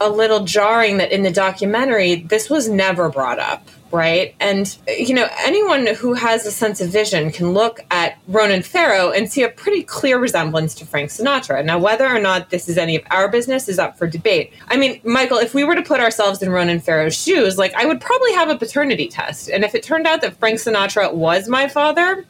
a 0.00 0.08
little 0.08 0.44
jarring 0.44 0.98
that 0.98 1.12
in 1.12 1.22
the 1.22 1.30
documentary 1.30 2.16
this 2.16 2.50
was 2.50 2.68
never 2.68 3.08
brought 3.08 3.38
up 3.38 3.66
right? 3.92 4.34
And 4.40 4.76
you 4.88 5.14
know 5.14 5.28
anyone 5.38 5.86
who 5.86 6.14
has 6.14 6.44
a 6.44 6.50
sense 6.50 6.80
of 6.80 6.90
vision 6.90 7.30
can 7.30 7.52
look 7.52 7.80
at 7.90 8.18
ronan 8.28 8.62
farrow 8.62 9.10
and 9.10 9.30
see 9.30 9.42
a 9.42 9.48
pretty 9.48 9.82
clear 9.82 10.18
resemblance 10.18 10.74
to 10.76 10.86
frank 10.86 11.10
sinatra. 11.10 11.64
Now 11.64 11.78
whether 11.78 12.06
or 12.06 12.18
not 12.18 12.50
this 12.50 12.68
is 12.68 12.78
any 12.78 12.96
of 12.96 13.02
our 13.10 13.28
business 13.28 13.68
is 13.68 13.78
up 13.78 13.96
for 13.96 14.06
debate. 14.06 14.52
I 14.68 14.76
mean 14.76 15.00
michael 15.04 15.38
if 15.38 15.54
we 15.54 15.64
were 15.64 15.74
to 15.74 15.82
put 15.82 16.00
ourselves 16.00 16.42
in 16.42 16.50
ronan 16.50 16.80
farrow's 16.80 17.16
shoes 17.16 17.58
like 17.58 17.74
i 17.74 17.86
would 17.86 18.00
probably 18.00 18.32
have 18.32 18.48
a 18.50 18.58
paternity 18.58 19.08
test. 19.08 19.48
And 19.48 19.64
if 19.64 19.74
it 19.74 19.82
turned 19.82 20.06
out 20.06 20.20
that 20.22 20.36
frank 20.36 20.58
sinatra 20.58 21.12
was 21.12 21.48
my 21.48 21.68
father 21.68 22.26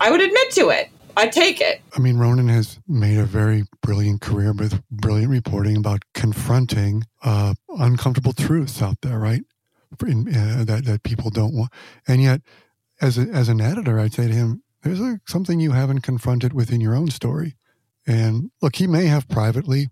i 0.00 0.10
would 0.10 0.20
admit 0.20 0.50
to 0.52 0.70
it 0.70 0.88
I 1.16 1.28
take 1.28 1.62
it. 1.62 1.80
I 1.96 2.00
mean, 2.00 2.18
Ronan 2.18 2.48
has 2.48 2.78
made 2.86 3.16
a 3.16 3.24
very 3.24 3.64
brilliant 3.80 4.20
career 4.20 4.52
with 4.52 4.82
brilliant 4.90 5.30
reporting 5.30 5.76
about 5.76 6.02
confronting 6.12 7.04
uh, 7.22 7.54
uncomfortable 7.78 8.34
truths 8.34 8.82
out 8.82 9.00
there, 9.00 9.18
right? 9.18 9.42
In, 10.06 10.28
uh, 10.28 10.64
that 10.64 10.84
that 10.84 11.04
people 11.04 11.30
don't 11.30 11.54
want, 11.54 11.72
and 12.06 12.20
yet, 12.20 12.42
as 13.00 13.16
a, 13.16 13.22
as 13.22 13.48
an 13.48 13.62
editor, 13.62 13.98
I'd 13.98 14.12
say 14.12 14.26
to 14.26 14.34
him, 14.34 14.62
"There's 14.82 15.00
a, 15.00 15.20
something 15.26 15.58
you 15.58 15.72
haven't 15.72 16.00
confronted 16.00 16.52
within 16.52 16.82
your 16.82 16.94
own 16.94 17.08
story." 17.08 17.56
And 18.06 18.50
look, 18.60 18.76
he 18.76 18.86
may 18.86 19.06
have 19.06 19.28
privately, 19.28 19.88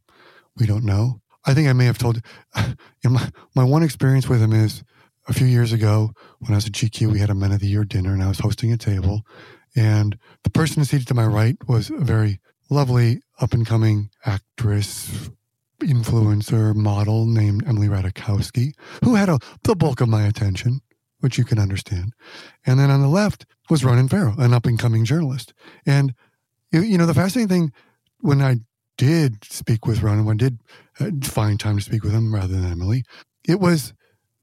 we 0.56 0.66
don't 0.66 0.84
know. 0.84 1.20
I 1.46 1.54
think 1.54 1.68
I 1.68 1.72
may 1.72 1.86
have 1.86 1.98
told. 1.98 2.20
My 3.04 3.30
my 3.54 3.64
one 3.64 3.82
experience 3.82 4.28
with 4.28 4.42
him 4.42 4.52
is 4.52 4.82
a 5.28 5.32
few 5.32 5.46
years 5.46 5.72
ago 5.72 6.12
when 6.40 6.52
I 6.52 6.56
was 6.56 6.66
at 6.66 6.72
GQ. 6.72 7.12
We 7.12 7.18
had 7.20 7.30
a 7.30 7.34
Men 7.34 7.52
of 7.52 7.60
the 7.60 7.66
Year 7.66 7.84
dinner, 7.84 8.12
and 8.12 8.22
I 8.22 8.28
was 8.28 8.40
hosting 8.40 8.72
a 8.72 8.76
table 8.76 9.22
and 9.76 10.18
the 10.42 10.50
person 10.50 10.84
seated 10.84 11.08
to 11.08 11.14
my 11.14 11.26
right 11.26 11.56
was 11.68 11.90
a 11.90 11.98
very 11.98 12.40
lovely 12.70 13.20
up 13.40 13.52
and 13.52 13.66
coming 13.66 14.10
actress, 14.24 15.30
influencer, 15.80 16.74
model 16.74 17.26
named 17.26 17.64
Emily 17.66 17.88
Ratajkowski, 17.88 18.72
who 19.02 19.14
had 19.14 19.28
a, 19.28 19.38
the 19.64 19.74
bulk 19.74 20.00
of 20.00 20.08
my 20.08 20.26
attention, 20.26 20.80
which 21.20 21.38
you 21.38 21.44
can 21.44 21.58
understand. 21.58 22.12
And 22.66 22.78
then 22.78 22.90
on 22.90 23.00
the 23.00 23.08
left 23.08 23.46
was 23.70 23.84
Ronan 23.84 24.08
Farrow, 24.08 24.34
an 24.38 24.54
up 24.54 24.66
and 24.66 24.78
coming 24.78 25.04
journalist. 25.04 25.52
And, 25.86 26.14
you 26.72 26.98
know, 26.98 27.06
the 27.06 27.14
fascinating 27.14 27.48
thing 27.48 27.72
when 28.20 28.40
I 28.40 28.56
did 28.96 29.44
speak 29.44 29.86
with 29.86 30.02
Ronan, 30.02 30.24
when 30.24 30.36
I 30.36 30.38
did 30.38 30.60
uh, 31.00 31.10
find 31.22 31.58
time 31.58 31.76
to 31.76 31.82
speak 31.82 32.04
with 32.04 32.12
him 32.12 32.32
rather 32.32 32.54
than 32.54 32.70
Emily, 32.70 33.04
it 33.46 33.60
was 33.60 33.92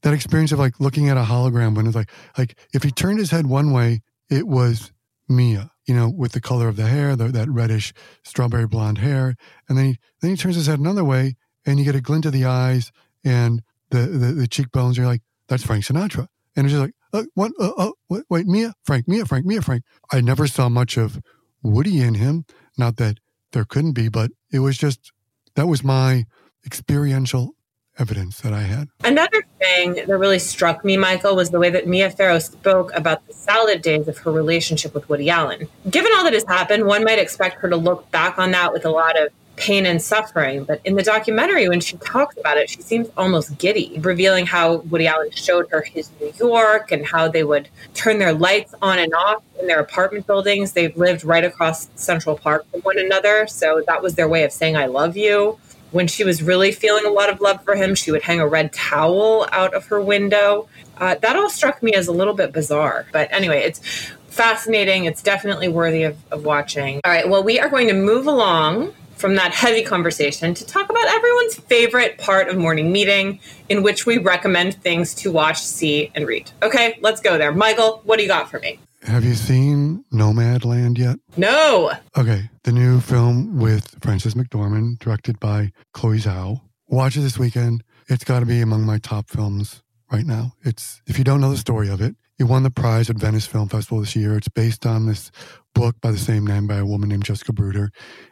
that 0.02 0.12
experience 0.12 0.52
of 0.52 0.58
like 0.58 0.80
looking 0.80 1.08
at 1.08 1.16
a 1.16 1.22
hologram 1.22 1.74
when 1.74 1.86
it's 1.86 1.96
like, 1.96 2.10
like 2.36 2.58
if 2.74 2.82
he 2.82 2.90
turned 2.90 3.18
his 3.18 3.30
head 3.30 3.46
one 3.46 3.72
way, 3.72 4.02
it 4.28 4.46
was 4.46 4.92
Mia, 5.32 5.70
you 5.86 5.94
know, 5.94 6.08
with 6.08 6.32
the 6.32 6.40
color 6.40 6.68
of 6.68 6.76
the 6.76 6.86
hair, 6.86 7.16
the, 7.16 7.28
that 7.28 7.48
reddish 7.48 7.92
strawberry 8.22 8.66
blonde 8.66 8.98
hair. 8.98 9.34
And 9.68 9.76
then 9.76 9.84
he, 9.86 9.98
then 10.20 10.30
he 10.30 10.36
turns 10.36 10.56
his 10.56 10.66
head 10.66 10.78
another 10.78 11.04
way 11.04 11.36
and 11.66 11.78
you 11.78 11.84
get 11.84 11.94
a 11.94 12.00
glint 12.00 12.26
of 12.26 12.32
the 12.32 12.44
eyes 12.44 12.92
and 13.24 13.62
the, 13.90 13.98
the, 13.98 14.32
the 14.32 14.48
cheekbones. 14.48 14.96
You're 14.96 15.06
like, 15.06 15.22
that's 15.48 15.64
Frank 15.64 15.84
Sinatra. 15.84 16.28
And 16.56 16.66
it's 16.66 16.72
just 16.72 16.82
like, 16.82 16.94
uh, 17.12 17.24
what, 17.34 17.52
uh, 17.58 17.72
uh, 17.76 17.92
wait, 18.08 18.24
wait, 18.28 18.46
Mia, 18.46 18.74
Frank, 18.84 19.08
Mia, 19.08 19.24
Frank, 19.24 19.46
Mia, 19.46 19.62
Frank. 19.62 19.84
I 20.10 20.20
never 20.20 20.46
saw 20.46 20.68
much 20.68 20.96
of 20.96 21.20
Woody 21.62 22.00
in 22.00 22.14
him. 22.14 22.44
Not 22.76 22.96
that 22.96 23.18
there 23.52 23.64
couldn't 23.64 23.92
be, 23.92 24.08
but 24.08 24.30
it 24.52 24.60
was 24.60 24.78
just, 24.78 25.12
that 25.54 25.66
was 25.66 25.84
my 25.84 26.24
experiential 26.64 27.54
evidence 27.98 28.40
that 28.40 28.52
I 28.52 28.62
had. 28.62 28.88
Another 29.04 29.44
thing 29.58 29.94
that 29.94 30.08
really 30.08 30.38
struck 30.38 30.84
me, 30.84 30.96
Michael, 30.96 31.36
was 31.36 31.50
the 31.50 31.58
way 31.58 31.70
that 31.70 31.86
Mia 31.86 32.10
Farrow 32.10 32.38
spoke 32.38 32.92
about 32.94 33.26
the 33.26 33.34
salad 33.34 33.82
days 33.82 34.08
of 34.08 34.18
her 34.18 34.32
relationship 34.32 34.94
with 34.94 35.08
Woody 35.08 35.30
Allen. 35.30 35.68
Given 35.90 36.12
all 36.16 36.24
that 36.24 36.32
has 36.32 36.44
happened, 36.44 36.86
one 36.86 37.04
might 37.04 37.18
expect 37.18 37.56
her 37.56 37.68
to 37.68 37.76
look 37.76 38.10
back 38.10 38.38
on 38.38 38.50
that 38.52 38.72
with 38.72 38.84
a 38.84 38.90
lot 38.90 39.20
of 39.20 39.30
pain 39.56 39.84
and 39.84 40.00
suffering. 40.00 40.64
But 40.64 40.80
in 40.84 40.96
the 40.96 41.02
documentary, 41.02 41.68
when 41.68 41.80
she 41.80 41.96
talks 41.98 42.36
about 42.38 42.56
it, 42.56 42.70
she 42.70 42.80
seems 42.80 43.08
almost 43.16 43.58
giddy, 43.58 43.98
revealing 44.00 44.46
how 44.46 44.76
Woody 44.76 45.06
Allen 45.06 45.30
showed 45.30 45.70
her 45.70 45.82
his 45.82 46.10
New 46.20 46.32
York 46.38 46.90
and 46.90 47.04
how 47.06 47.28
they 47.28 47.44
would 47.44 47.68
turn 47.94 48.18
their 48.18 48.32
lights 48.32 48.74
on 48.80 48.98
and 48.98 49.12
off 49.14 49.42
in 49.60 49.66
their 49.66 49.80
apartment 49.80 50.26
buildings. 50.26 50.72
They've 50.72 50.96
lived 50.96 51.24
right 51.24 51.44
across 51.44 51.88
Central 51.96 52.36
Park 52.36 52.66
from 52.70 52.80
one 52.80 52.98
another. 52.98 53.46
So 53.46 53.82
that 53.86 54.02
was 54.02 54.14
their 54.14 54.28
way 54.28 54.44
of 54.44 54.52
saying, 54.52 54.76
I 54.76 54.86
love 54.86 55.16
you 55.16 55.58
when 55.92 56.06
she 56.06 56.24
was 56.24 56.42
really 56.42 56.72
feeling 56.72 57.06
a 57.06 57.10
lot 57.10 57.30
of 57.30 57.40
love 57.40 57.62
for 57.64 57.76
him, 57.76 57.94
she 57.94 58.10
would 58.10 58.22
hang 58.22 58.40
a 58.40 58.48
red 58.48 58.72
towel 58.72 59.46
out 59.52 59.74
of 59.74 59.86
her 59.86 60.00
window. 60.00 60.68
Uh, 60.96 61.14
that 61.16 61.36
all 61.36 61.50
struck 61.50 61.82
me 61.82 61.92
as 61.92 62.08
a 62.08 62.12
little 62.12 62.34
bit 62.34 62.52
bizarre. 62.52 63.06
But 63.12 63.28
anyway, 63.32 63.60
it's 63.60 63.80
fascinating. 64.28 65.04
It's 65.04 65.22
definitely 65.22 65.68
worthy 65.68 66.04
of, 66.04 66.16
of 66.32 66.44
watching. 66.44 67.00
All 67.04 67.12
right, 67.12 67.28
well, 67.28 67.44
we 67.44 67.60
are 67.60 67.68
going 67.68 67.88
to 67.88 67.94
move 67.94 68.26
along 68.26 68.94
from 69.16 69.36
that 69.36 69.52
heavy 69.52 69.82
conversation 69.84 70.52
to 70.52 70.66
talk 70.66 70.90
about 70.90 71.06
everyone's 71.06 71.54
favorite 71.54 72.18
part 72.18 72.48
of 72.48 72.56
morning 72.56 72.90
meeting, 72.90 73.38
in 73.68 73.82
which 73.82 74.04
we 74.04 74.18
recommend 74.18 74.74
things 74.82 75.14
to 75.14 75.30
watch, 75.30 75.62
see, 75.62 76.10
and 76.14 76.26
read. 76.26 76.50
Okay, 76.62 76.98
let's 77.02 77.20
go 77.20 77.38
there. 77.38 77.52
Michael, 77.52 78.00
what 78.04 78.16
do 78.16 78.22
you 78.22 78.28
got 78.28 78.50
for 78.50 78.58
me? 78.58 78.80
Have 79.02 79.24
you 79.24 79.34
seen 79.34 80.04
Nomadland 80.12 80.96
yet? 80.96 81.18
No. 81.36 81.92
Okay, 82.16 82.48
the 82.62 82.72
new 82.72 83.00
film 83.00 83.58
with 83.58 83.96
Frances 84.00 84.34
McDormand, 84.34 85.00
directed 85.00 85.40
by 85.40 85.72
Chloe 85.92 86.18
Zhao. 86.18 86.60
Watch 86.86 87.16
it 87.16 87.20
this 87.20 87.38
weekend. 87.38 87.82
It's 88.08 88.24
got 88.24 88.40
to 88.40 88.46
be 88.46 88.60
among 88.60 88.82
my 88.84 88.98
top 88.98 89.28
films 89.28 89.82
right 90.12 90.24
now. 90.24 90.52
It's 90.62 91.02
if 91.06 91.18
you 91.18 91.24
don't 91.24 91.40
know 91.40 91.50
the 91.50 91.56
story 91.56 91.88
of 91.88 92.00
it, 92.00 92.14
it 92.38 92.44
won 92.44 92.62
the 92.62 92.70
prize 92.70 93.10
at 93.10 93.16
Venice 93.16 93.46
Film 93.46 93.68
Festival 93.68 94.00
this 94.00 94.14
year. 94.14 94.36
It's 94.36 94.48
based 94.48 94.86
on 94.86 95.06
this 95.06 95.30
book 95.74 95.96
by 96.00 96.12
the 96.12 96.18
same 96.18 96.46
name 96.46 96.66
by 96.66 96.76
a 96.76 96.86
woman 96.86 97.08
named 97.08 97.24
Jessica 97.24 97.52
Bruder. 97.52 97.90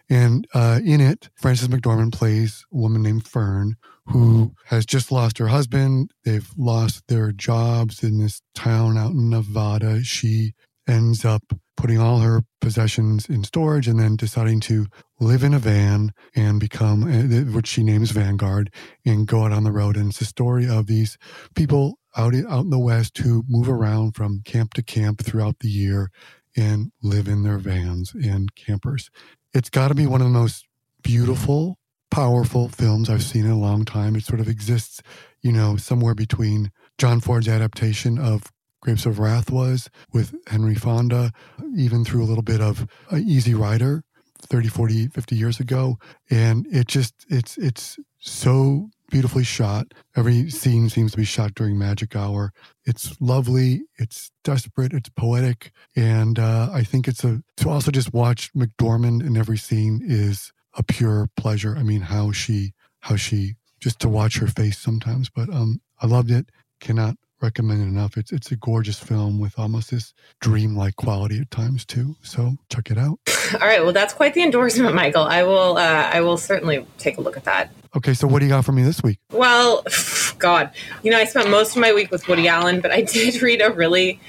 And 0.09 0.47
uh, 0.55 0.81
in 0.85 1.01
it, 1.01 1.31
Frances 1.35 1.69
McDormand 1.69 2.13
plays 2.13 2.65
a 2.73 2.77
woman 2.77 3.03
named 3.03 3.27
Fern 3.27 3.77
who 4.07 4.55
has 4.67 4.85
just 4.87 5.13
lost 5.13 5.39
her 5.39 5.49
husband. 5.49 6.11
They've 6.25 6.51
lost 6.57 7.05
their 7.09 7.33
jobs 7.33 8.03
in 8.03 8.19
this 8.19 8.43
town 8.55 8.99
out 8.99 9.13
in 9.13 9.31
Nevada. 9.31 10.03
She 10.03 10.53
ends 10.89 11.25
up 11.25 11.43
putting 11.77 11.99
all 11.99 12.19
her 12.19 12.43
possessions 12.61 13.29
in 13.29 13.43
storage 13.45 13.89
and 13.89 13.99
then 13.99 14.17
deciding 14.17 14.61
to 14.61 14.87
live 15.19 15.43
in 15.43 15.55
a 15.55 15.59
van 15.59 16.13
and 16.35 16.61
become, 16.61 17.05
uh, 17.05 17.53
which 17.53 17.67
she 17.67 17.83
names 17.83 18.11
Vanguard, 18.11 18.73
and 19.07 19.27
go 19.27 19.45
out 19.45 19.53
on 19.53 19.65
the 19.65 19.73
road. 19.73 19.97
And 19.97 20.11
it's 20.11 20.21
a 20.21 20.27
story 20.27 20.69
of 20.69 20.87
these 20.87 21.17
people 21.55 21.99
out 22.17 22.35
in, 22.35 22.47
out 22.47 22.65
in 22.65 22.71
the 22.71 22.79
West 22.79 23.17
who 23.19 23.45
move 23.49 23.69
around 23.69 24.15
from 24.15 24.43
camp 24.45 24.75
to 24.75 24.83
camp 24.83 25.25
throughout 25.25 25.61
the 25.61 25.69
year 25.69 26.11
and 26.57 26.91
live 27.03 27.29
in 27.29 27.45
their 27.45 27.59
vans 27.59 28.13
and 28.15 28.55
campers. 28.55 29.09
It's 29.55 29.71
got 29.71 29.89
to 29.89 29.95
be 29.95 30.07
one 30.07 30.21
of 30.21 30.27
the 30.27 30.39
most 30.39 30.67
beautiful, 31.03 31.79
powerful 32.11 32.69
films 32.69 33.09
I've 33.09 33.23
seen 33.23 33.45
in 33.45 33.51
a 33.51 33.59
long 33.59 33.85
time. 33.85 34.17
It 34.17 34.25
sort 34.25 34.41
of 34.41 34.49
exists, 34.49 35.03
you 35.43 35.53
know, 35.53 35.77
somewhere 35.77 36.15
between 36.15 36.71
John 36.99 37.21
Ford's 37.21 37.49
adaptation 37.49 38.19
of 38.19 38.53
Grapes 38.83 39.07
of 39.07 39.19
Wrath 39.19 39.51
was 39.51 39.91
with 40.13 40.35
Henry 40.47 40.75
Fonda, 40.75 41.33
even 41.77 42.05
through 42.05 42.25
a 42.25 42.27
little 42.27 42.43
bit 42.43 42.61
of 42.61 42.87
uh, 43.13 43.17
Easy 43.17 43.55
Rider 43.55 44.03
30, 44.43 44.69
40, 44.69 45.09
50 45.09 45.37
years 45.37 45.61
ago. 45.61 45.99
And 46.31 46.67
it 46.71 46.89
just, 46.89 47.15
it's, 47.29 47.59
it's 47.59 47.99
so 48.19 48.89
beautifully 49.11 49.45
shot. 49.45 49.93
Every 50.17 50.49
scene 50.49 50.89
seems 50.89 51.13
to 51.13 51.19
be 51.19 51.25
shot 51.25 51.55
during 51.55 51.79
magic 51.79 52.17
hour. 52.17 52.53
It's 52.85 53.21
lovely. 53.21 53.83
It's 53.99 54.31
desperate. 54.45 54.95
It's 54.95 55.11
poetic. 55.11 55.73
And 55.95 56.39
uh, 56.39 56.71
I 56.73 56.83
think 56.85 57.07
it's 57.07 57.25
a, 57.25 57.43
to 57.59 57.69
also 57.69 57.91
just 57.91 58.15
watch 58.15 58.53
McDormand 58.55 59.27
in 59.27 59.37
every 59.37 59.59
scene 59.59 60.01
is 60.03 60.53
a 60.75 60.83
pure 60.83 61.29
pleasure. 61.37 61.77
I 61.77 61.83
mean, 61.83 62.03
how 62.03 62.33
she, 62.33 62.73
how 63.01 63.17
she, 63.17 63.55
just 63.81 64.01
to 64.01 64.09
watch 64.09 64.39
her 64.39 64.47
face 64.47 64.79
sometimes. 64.79 65.31
But 65.31 65.49
um, 65.49 65.81
I 66.01 66.07
loved 66.07 66.31
it. 66.31 66.51
Cannot 66.81 67.17
recommend 67.41 67.83
it 67.83 67.87
enough. 67.87 68.17
It's 68.17 68.33
it's 68.33 68.51
a 68.53 68.57
gorgeous 68.57 68.99
film 68.99 69.39
with 69.39 69.59
almost 69.59 69.91
this 69.91 70.13
dreamlike 70.41 70.97
quality 70.97 71.41
at 71.41 71.51
times 71.51 71.85
too. 71.85 72.17
So 72.23 72.57
check 72.71 72.91
it 72.91 72.99
out. 72.99 73.19
All 73.55 73.67
right, 73.67 73.83
well 73.83 73.93
that's 73.93 74.15
quite 74.15 74.35
the 74.35 74.43
endorsement, 74.43 74.95
Michael. 74.95 75.25
I 75.25 75.43
will 75.43 75.77
uh, 75.77 76.11
I 76.13 76.21
will 76.21 76.37
certainly 76.37 76.87
take 76.99 77.19
a 77.19 77.21
look 77.21 77.37
at 77.37 77.45
that. 77.45 77.71
Okay, 77.97 78.15
so 78.15 78.29
what 78.29 78.39
do 78.39 78.45
you 78.45 78.51
got 78.51 78.65
for 78.65 78.71
me 78.71 78.85
this 78.85 79.03
week? 79.03 79.19
Well, 79.33 79.85
God, 80.39 80.71
you 81.03 81.11
know, 81.11 81.19
I 81.19 81.25
spent 81.25 81.51
most 81.51 81.75
of 81.75 81.83
my 81.83 81.93
week 81.93 82.11
with 82.13 82.29
Woody 82.29 82.47
Allen, 82.47 82.81
but 82.81 82.93
I 82.93 83.01
did 83.13 83.43
read 83.43 83.61
a 83.61 83.73
really, 83.73 84.21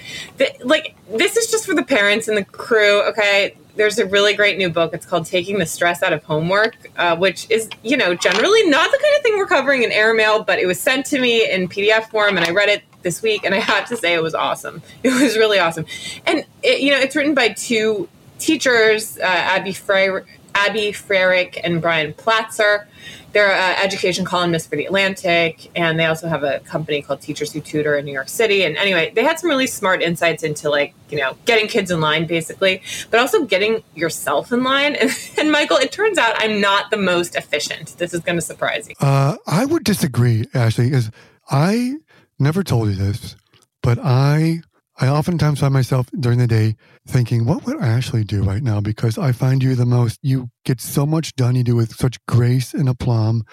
like, 0.64 0.96
this 1.16 1.38
is 1.38 1.52
just 1.52 1.68
for 1.68 1.76
the 1.76 1.84
parents 1.84 2.28
and 2.28 2.36
the 2.36 2.44
crew. 2.44 3.04
Okay, 3.04 3.56
there's 3.76 3.98
a 4.00 4.06
really 4.06 4.34
great 4.34 4.58
new 4.58 4.70
book. 4.70 4.94
It's 4.94 5.06
called 5.06 5.26
Taking 5.26 5.60
the 5.60 5.66
Stress 5.66 6.04
Out 6.04 6.14
of 6.14 6.24
Homework, 6.24 6.76
uh, 6.98 7.16
which 7.16 7.50
is, 7.50 7.70
you 7.84 7.98
know, 7.98 8.16
generally 8.16 8.68
not 8.70 8.92
the 8.92 8.98
kind 8.98 9.16
of 9.18 9.24
thing 9.24 9.38
we're 9.38 9.48
covering 9.48 9.84
in 9.84 9.92
airmail, 9.92 10.44
but 10.44 10.60
it 10.60 10.66
was 10.66 10.80
sent 10.80 11.06
to 11.08 11.20
me 11.20 11.50
in 11.50 11.68
PDF 11.68 12.10
form, 12.10 12.38
and 12.38 12.46
I 12.46 12.52
read 12.52 12.70
it 12.70 12.84
this 13.02 13.22
week, 13.22 13.44
and 13.44 13.56
I 13.56 13.60
have 13.60 13.88
to 13.90 13.98
say 13.98 14.14
it 14.14 14.24
was 14.24 14.36
awesome. 14.36 14.82
It 15.04 15.22
was 15.22 15.38
really 15.38 15.60
awesome, 15.60 15.86
and 16.26 16.46
it, 16.64 16.82
you 16.82 16.92
know, 16.92 17.00
it's 17.00 17.16
written 17.16 17.34
by 17.34 17.50
two 17.50 18.08
teachers, 18.40 19.18
uh, 19.18 19.24
Abby 19.24 19.74
Frey, 19.74 20.10
Abby 20.56 20.92
Freireich 20.92 21.60
and 21.64 21.82
Brian 21.82 22.14
Platzer. 22.14 22.86
They're 23.34 23.54
education 23.82 24.26
columnists 24.26 24.68
for 24.68 24.76
The 24.76 24.86
Atlantic, 24.86 25.72
and 25.76 25.98
they 25.98 26.06
also 26.06 26.28
have 26.28 26.44
a 26.44 26.60
company 26.62 27.02
called 27.02 27.22
Teachers 27.22 27.54
Who 27.54 27.62
Tutor 27.62 27.96
in 27.98 28.04
New 28.04 28.12
York 28.12 28.28
City. 28.28 28.64
And 28.64 28.76
anyway, 28.76 29.12
they 29.16 29.24
had 29.24 29.40
some 29.40 29.50
really 29.50 29.68
smart 29.68 30.02
insights 30.02 30.44
into 30.44 30.70
like, 30.70 30.94
you 31.10 31.18
know, 31.18 31.38
getting 31.46 31.68
kids 31.68 31.92
in 31.92 32.02
line 32.02 32.28
basically, 32.28 32.82
but 33.10 33.20
also 33.20 33.46
getting 33.46 33.84
yourself 33.96 34.52
in 34.52 34.64
line. 34.64 34.96
And, 34.96 35.12
and 35.38 35.52
Michael, 35.52 35.78
it 35.78 35.92
turns 35.92 36.18
out 36.18 36.34
I'm 36.38 36.60
not 36.60 36.92
the 36.92 36.98
most 36.98 37.36
efficient. 37.36 37.98
This 37.98 38.14
is 38.14 38.20
going 38.20 38.38
to 38.38 38.42
surprise 38.42 38.90
you. 38.90 38.96
Uh, 39.00 39.38
I 39.48 39.66
would 39.66 39.86
disagree, 39.86 40.46
Ashley, 40.54 40.86
because 40.86 41.10
I 41.50 41.96
never 42.38 42.64
told 42.64 42.90
you 42.90 42.96
this, 42.96 43.38
but 43.82 43.98
I 44.02 44.62
I 45.02 45.08
oftentimes 45.08 45.60
find 45.60 45.74
myself 45.74 46.06
during 46.20 46.38
the 46.38 46.46
day 46.46 46.76
thinking, 47.08 47.48
what 47.48 47.66
would 47.66 47.82
Ashley 47.82 48.24
do 48.24 48.44
right 48.44 48.62
now? 48.62 48.80
Because 48.80 49.18
I 49.18 49.32
find 49.32 49.64
you 49.64 49.74
the 49.74 49.88
most, 49.88 50.20
you 50.22 50.52
get 50.64 50.80
so 50.80 51.08
much 51.08 51.36
done. 51.36 51.56
You 51.56 51.64
do 51.64 51.76
with 51.76 51.96
such 51.96 52.24
grace 52.28 52.76
and 52.76 52.88
aplomb, 52.88 53.44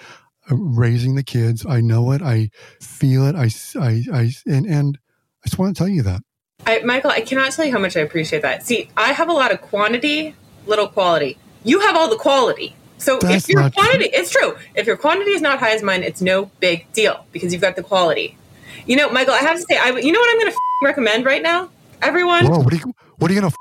uh, 0.51 0.55
raising 0.55 1.15
the 1.15 1.23
kids. 1.23 1.65
I 1.65 1.81
know 1.81 2.11
it. 2.11 2.21
I 2.21 2.51
feel 2.79 3.25
it. 3.25 3.35
I, 3.35 3.49
I, 3.79 4.03
I, 4.13 4.31
and, 4.45 4.67
and 4.67 4.99
I 5.43 5.47
just 5.47 5.57
want 5.57 5.75
to 5.75 5.79
tell 5.79 5.87
you 5.87 6.03
that. 6.03 6.21
I, 6.67 6.81
Michael, 6.81 7.09
I 7.09 7.21
cannot 7.21 7.51
tell 7.51 7.65
you 7.65 7.71
how 7.71 7.79
much 7.79 7.97
I 7.97 8.01
appreciate 8.01 8.43
that. 8.43 8.61
See, 8.61 8.87
I 8.95 9.13
have 9.13 9.27
a 9.27 9.33
lot 9.33 9.51
of 9.51 9.59
quantity, 9.59 10.35
little 10.67 10.87
quality. 10.87 11.39
You 11.63 11.79
have 11.79 11.95
all 11.95 12.11
the 12.11 12.17
quality. 12.17 12.75
So 12.99 13.17
That's 13.17 13.45
if 13.45 13.49
your 13.49 13.67
quantity, 13.71 14.09
true. 14.09 14.19
it's 14.19 14.29
true. 14.29 14.55
If 14.75 14.85
your 14.85 14.97
quantity 14.97 15.31
is 15.31 15.41
not 15.41 15.57
high 15.57 15.71
as 15.71 15.81
mine, 15.81 16.03
it's 16.03 16.21
no 16.21 16.51
big 16.59 16.85
deal 16.93 17.25
because 17.31 17.53
you've 17.53 17.61
got 17.63 17.75
the 17.75 17.81
quality. 17.81 18.37
You 18.85 18.97
know, 18.97 19.09
Michael, 19.09 19.33
I 19.33 19.39
have 19.39 19.57
to 19.57 19.63
say, 19.63 19.79
I, 19.79 19.89
you 19.97 20.11
know 20.11 20.19
what 20.19 20.29
I'm 20.29 20.39
going 20.41 20.51
to 20.51 20.57
recommend 20.81 21.25
right 21.25 21.41
now, 21.41 21.69
everyone? 22.01 22.45
Whoa, 22.45 22.59
what 22.59 22.73
are 22.73 22.77
you, 22.77 22.93
what 23.17 23.29
are 23.29 23.33
you 23.33 23.41
going 23.41 23.51
to 23.51 23.57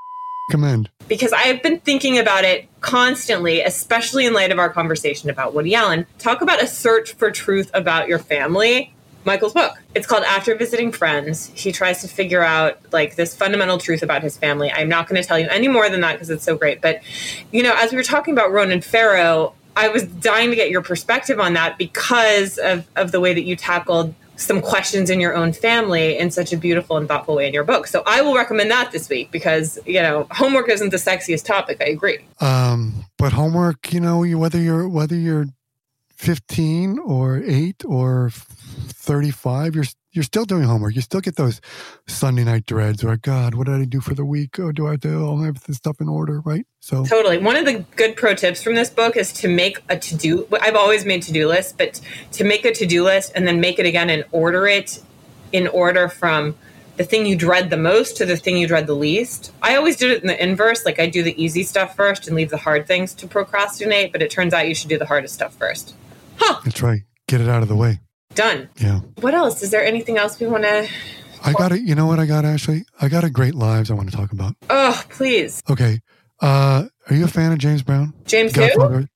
recommend? 0.50 0.90
Because 1.08 1.32
I 1.32 1.42
have 1.42 1.62
been 1.62 1.80
thinking 1.80 2.18
about 2.18 2.44
it 2.44 2.68
constantly, 2.80 3.60
especially 3.60 4.26
in 4.26 4.32
light 4.32 4.52
of 4.52 4.58
our 4.58 4.68
conversation 4.68 5.30
about 5.30 5.54
Woody 5.54 5.74
Allen. 5.74 6.06
Talk 6.18 6.42
about 6.42 6.62
a 6.62 6.66
search 6.66 7.14
for 7.14 7.30
truth 7.30 7.70
about 7.74 8.08
your 8.08 8.18
family. 8.18 8.92
Michael's 9.24 9.52
book. 9.52 9.72
It's 9.94 10.06
called 10.06 10.24
After 10.24 10.54
Visiting 10.54 10.92
Friends. 10.92 11.50
He 11.54 11.72
tries 11.72 12.00
to 12.02 12.08
figure 12.08 12.42
out 12.42 12.78
like 12.92 13.16
this 13.16 13.34
fundamental 13.34 13.78
truth 13.78 14.02
about 14.02 14.22
his 14.22 14.38
family. 14.38 14.70
I'm 14.70 14.88
not 14.88 15.08
going 15.08 15.20
to 15.20 15.26
tell 15.26 15.38
you 15.38 15.48
any 15.48 15.68
more 15.68 15.90
than 15.90 16.00
that 16.02 16.12
because 16.14 16.30
it's 16.30 16.44
so 16.44 16.56
great. 16.56 16.80
But, 16.80 17.02
you 17.50 17.62
know, 17.62 17.74
as 17.76 17.90
we 17.90 17.96
were 17.96 18.04
talking 18.04 18.32
about 18.32 18.52
Ronan 18.52 18.80
Farrow, 18.80 19.54
I 19.76 19.88
was 19.88 20.04
dying 20.04 20.50
to 20.50 20.56
get 20.56 20.70
your 20.70 20.82
perspective 20.82 21.40
on 21.40 21.54
that 21.54 21.78
because 21.78 22.58
of, 22.58 22.86
of 22.96 23.12
the 23.12 23.20
way 23.20 23.34
that 23.34 23.42
you 23.42 23.54
tackled 23.56 24.14
some 24.38 24.62
questions 24.62 25.10
in 25.10 25.20
your 25.20 25.34
own 25.34 25.52
family 25.52 26.16
in 26.16 26.30
such 26.30 26.52
a 26.52 26.56
beautiful 26.56 26.96
and 26.96 27.08
thoughtful 27.08 27.34
way 27.34 27.46
in 27.46 27.52
your 27.52 27.64
book. 27.64 27.86
So 27.86 28.02
I 28.06 28.22
will 28.22 28.34
recommend 28.34 28.70
that 28.70 28.92
this 28.92 29.08
week 29.08 29.30
because, 29.30 29.78
you 29.84 30.00
know, 30.00 30.26
homework 30.30 30.68
isn't 30.68 30.90
the 30.90 30.96
sexiest 30.96 31.44
topic. 31.44 31.78
I 31.80 31.86
agree. 31.86 32.18
Um, 32.40 33.04
but 33.18 33.32
homework, 33.32 33.92
you 33.92 34.00
know, 34.00 34.24
whether 34.38 34.58
you're, 34.58 34.88
whether 34.88 35.16
you're 35.16 35.46
15 36.10 36.98
or 37.00 37.42
8 37.44 37.84
or 37.84 38.30
35, 38.32 39.74
you're 39.74 39.84
you're 40.12 40.24
still 40.24 40.44
doing 40.44 40.64
homework. 40.64 40.94
You 40.94 41.02
still 41.02 41.20
get 41.20 41.36
those 41.36 41.60
Sunday 42.06 42.44
night 42.44 42.66
dreads 42.66 43.04
or 43.04 43.16
God, 43.16 43.54
what 43.54 43.66
did 43.66 43.74
I 43.80 43.84
do 43.84 44.00
for 44.00 44.14
the 44.14 44.24
week? 44.24 44.58
Oh, 44.58 44.72
do 44.72 44.88
I 44.88 44.96
do 44.96 45.24
all 45.24 45.42
have 45.42 45.62
this 45.64 45.76
stuff 45.76 46.00
in 46.00 46.08
order, 46.08 46.40
right? 46.40 46.66
So 46.80 47.04
totally. 47.04 47.38
One 47.38 47.56
of 47.56 47.66
the 47.66 47.84
good 47.96 48.16
pro 48.16 48.34
tips 48.34 48.62
from 48.62 48.74
this 48.74 48.90
book 48.90 49.16
is 49.16 49.32
to 49.34 49.48
make 49.48 49.82
a 49.88 49.98
to 49.98 50.16
do. 50.16 50.48
I've 50.60 50.76
always 50.76 51.04
made 51.04 51.22
to 51.22 51.32
do 51.32 51.46
lists, 51.46 51.74
but 51.76 52.00
to 52.32 52.44
make 52.44 52.64
a 52.64 52.72
to 52.72 52.86
do 52.86 53.04
list 53.04 53.32
and 53.34 53.46
then 53.46 53.60
make 53.60 53.78
it 53.78 53.86
again 53.86 54.10
and 54.10 54.24
order 54.32 54.66
it 54.66 55.02
in 55.52 55.68
order 55.68 56.08
from 56.08 56.56
the 56.96 57.04
thing 57.04 57.26
you 57.26 57.36
dread 57.36 57.70
the 57.70 57.76
most 57.76 58.16
to 58.16 58.26
the 58.26 58.36
thing 58.36 58.56
you 58.56 58.66
dread 58.66 58.86
the 58.86 58.94
least. 58.94 59.52
I 59.62 59.76
always 59.76 59.96
did 59.96 60.10
it 60.10 60.22
in 60.22 60.26
the 60.26 60.42
inverse. 60.42 60.84
Like 60.84 60.98
I 60.98 61.06
do 61.06 61.22
the 61.22 61.40
easy 61.42 61.62
stuff 61.62 61.94
first 61.94 62.26
and 62.26 62.34
leave 62.34 62.50
the 62.50 62.56
hard 62.56 62.86
things 62.86 63.14
to 63.14 63.28
procrastinate, 63.28 64.12
but 64.12 64.22
it 64.22 64.30
turns 64.30 64.52
out 64.52 64.66
you 64.66 64.74
should 64.74 64.88
do 64.88 64.98
the 64.98 65.06
hardest 65.06 65.34
stuff 65.34 65.54
first. 65.54 65.94
Huh. 66.38 66.60
That's 66.64 66.82
right. 66.82 67.02
Get 67.28 67.40
it 67.40 67.48
out 67.48 67.62
of 67.62 67.68
the 67.68 67.76
way. 67.76 68.00
Done. 68.34 68.68
Yeah. 68.78 69.00
What 69.20 69.34
else? 69.34 69.62
Is 69.62 69.70
there 69.70 69.84
anything 69.84 70.16
else 70.18 70.38
we 70.38 70.46
want 70.46 70.64
to? 70.64 70.88
I 71.44 71.52
got 71.52 71.72
it. 71.72 71.82
You 71.82 71.94
know 71.94 72.06
what 72.06 72.18
I 72.18 72.26
got, 72.26 72.44
Ashley? 72.44 72.84
I 73.00 73.08
got 73.08 73.24
a 73.24 73.30
great 73.30 73.54
lives 73.54 73.90
I 73.90 73.94
want 73.94 74.10
to 74.10 74.16
talk 74.16 74.32
about. 74.32 74.54
Oh, 74.70 75.02
please. 75.08 75.62
Okay. 75.68 76.00
Uh, 76.40 76.84
are 77.08 77.16
you 77.16 77.24
a 77.24 77.28
fan 77.28 77.52
of 77.52 77.58
James 77.58 77.82
Brown? 77.82 78.14
James 78.26 78.52
the 78.52 78.60
Godfather, 78.60 79.00
who? 79.00 79.06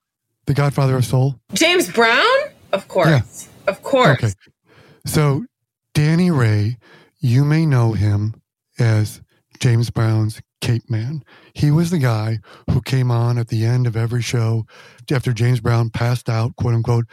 The 0.46 0.55
Godfather 0.55 0.96
of 0.96 1.05
Soul. 1.05 1.37
James 1.53 1.90
Brown? 1.90 2.27
Of 2.72 2.88
course. 2.88 3.09
Yeah. 3.09 3.70
Of 3.70 3.83
course. 3.83 4.22
Okay. 4.22 4.33
So, 5.07 5.44
Danny 5.94 6.31
Ray, 6.31 6.79
you 7.20 7.44
may 7.44 7.66
know 7.66 7.92
him 7.92 8.35
as 8.79 9.20
James 9.61 9.90
Brown's 9.90 10.40
Cape 10.61 10.88
Man. 10.88 11.22
He 11.55 11.70
was 11.70 11.90
the 11.90 11.98
guy 11.98 12.38
who 12.70 12.81
came 12.81 13.11
on 13.11 13.38
at 13.38 13.48
the 13.48 13.64
end 13.64 13.87
of 13.87 13.96
every 13.96 14.22
show 14.22 14.64
after 15.11 15.33
James 15.33 15.61
Brown 15.61 15.90
passed 15.90 16.29
out, 16.29 16.57
quote 16.57 16.75
unquote. 16.75 17.07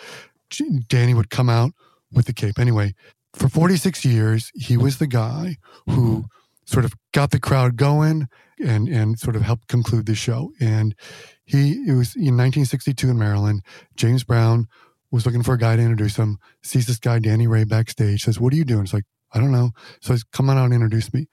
Danny 0.88 1.14
would 1.14 1.30
come 1.30 1.50
out 1.50 1.74
with 2.12 2.26
the 2.26 2.34
cape. 2.34 2.60
Anyway, 2.60 2.94
for 3.34 3.50
46 3.50 4.06
years, 4.06 4.52
he 4.56 4.78
was 4.78 4.98
the 4.98 5.08
guy 5.08 5.58
who 5.88 6.18
mm-hmm. 6.18 6.26
sort 6.66 6.86
of 6.86 6.94
got 7.14 7.32
the 7.32 7.40
crowd 7.40 7.76
going 7.76 8.28
and 8.60 8.88
and 8.90 9.18
sort 9.18 9.36
of 9.36 9.42
helped 9.42 9.68
conclude 9.68 10.06
the 10.06 10.16
show. 10.16 10.52
And 10.60 10.96
he 11.46 11.84
it 11.88 11.94
was 11.94 12.16
in 12.16 12.36
1962 12.36 13.10
in 13.10 13.18
Maryland. 13.18 13.62
James 13.96 14.24
Brown 14.24 14.68
was 15.12 15.26
looking 15.26 15.44
for 15.44 15.54
a 15.54 15.58
guy 15.58 15.76
to 15.76 15.82
introduce 15.82 16.18
him. 16.18 16.38
Sees 16.64 16.88
this 16.88 17.00
guy 17.00 17.20
Danny 17.20 17.48
Ray 17.48 17.64
backstage. 17.64 18.24
Says, 18.24 18.40
"What 18.40 18.54
are 18.54 18.58
you 18.58 18.66
doing?" 18.66 18.84
It's 18.84 18.94
like, 18.94 19.06
"I 19.32 19.40
don't 19.40 19.52
know." 19.52 19.72
So 20.02 20.14
he's 20.14 20.24
come 20.24 20.50
on 20.50 20.58
out 20.58 20.66
and 20.66 20.74
introduce 20.74 21.14
me. 21.14 21.28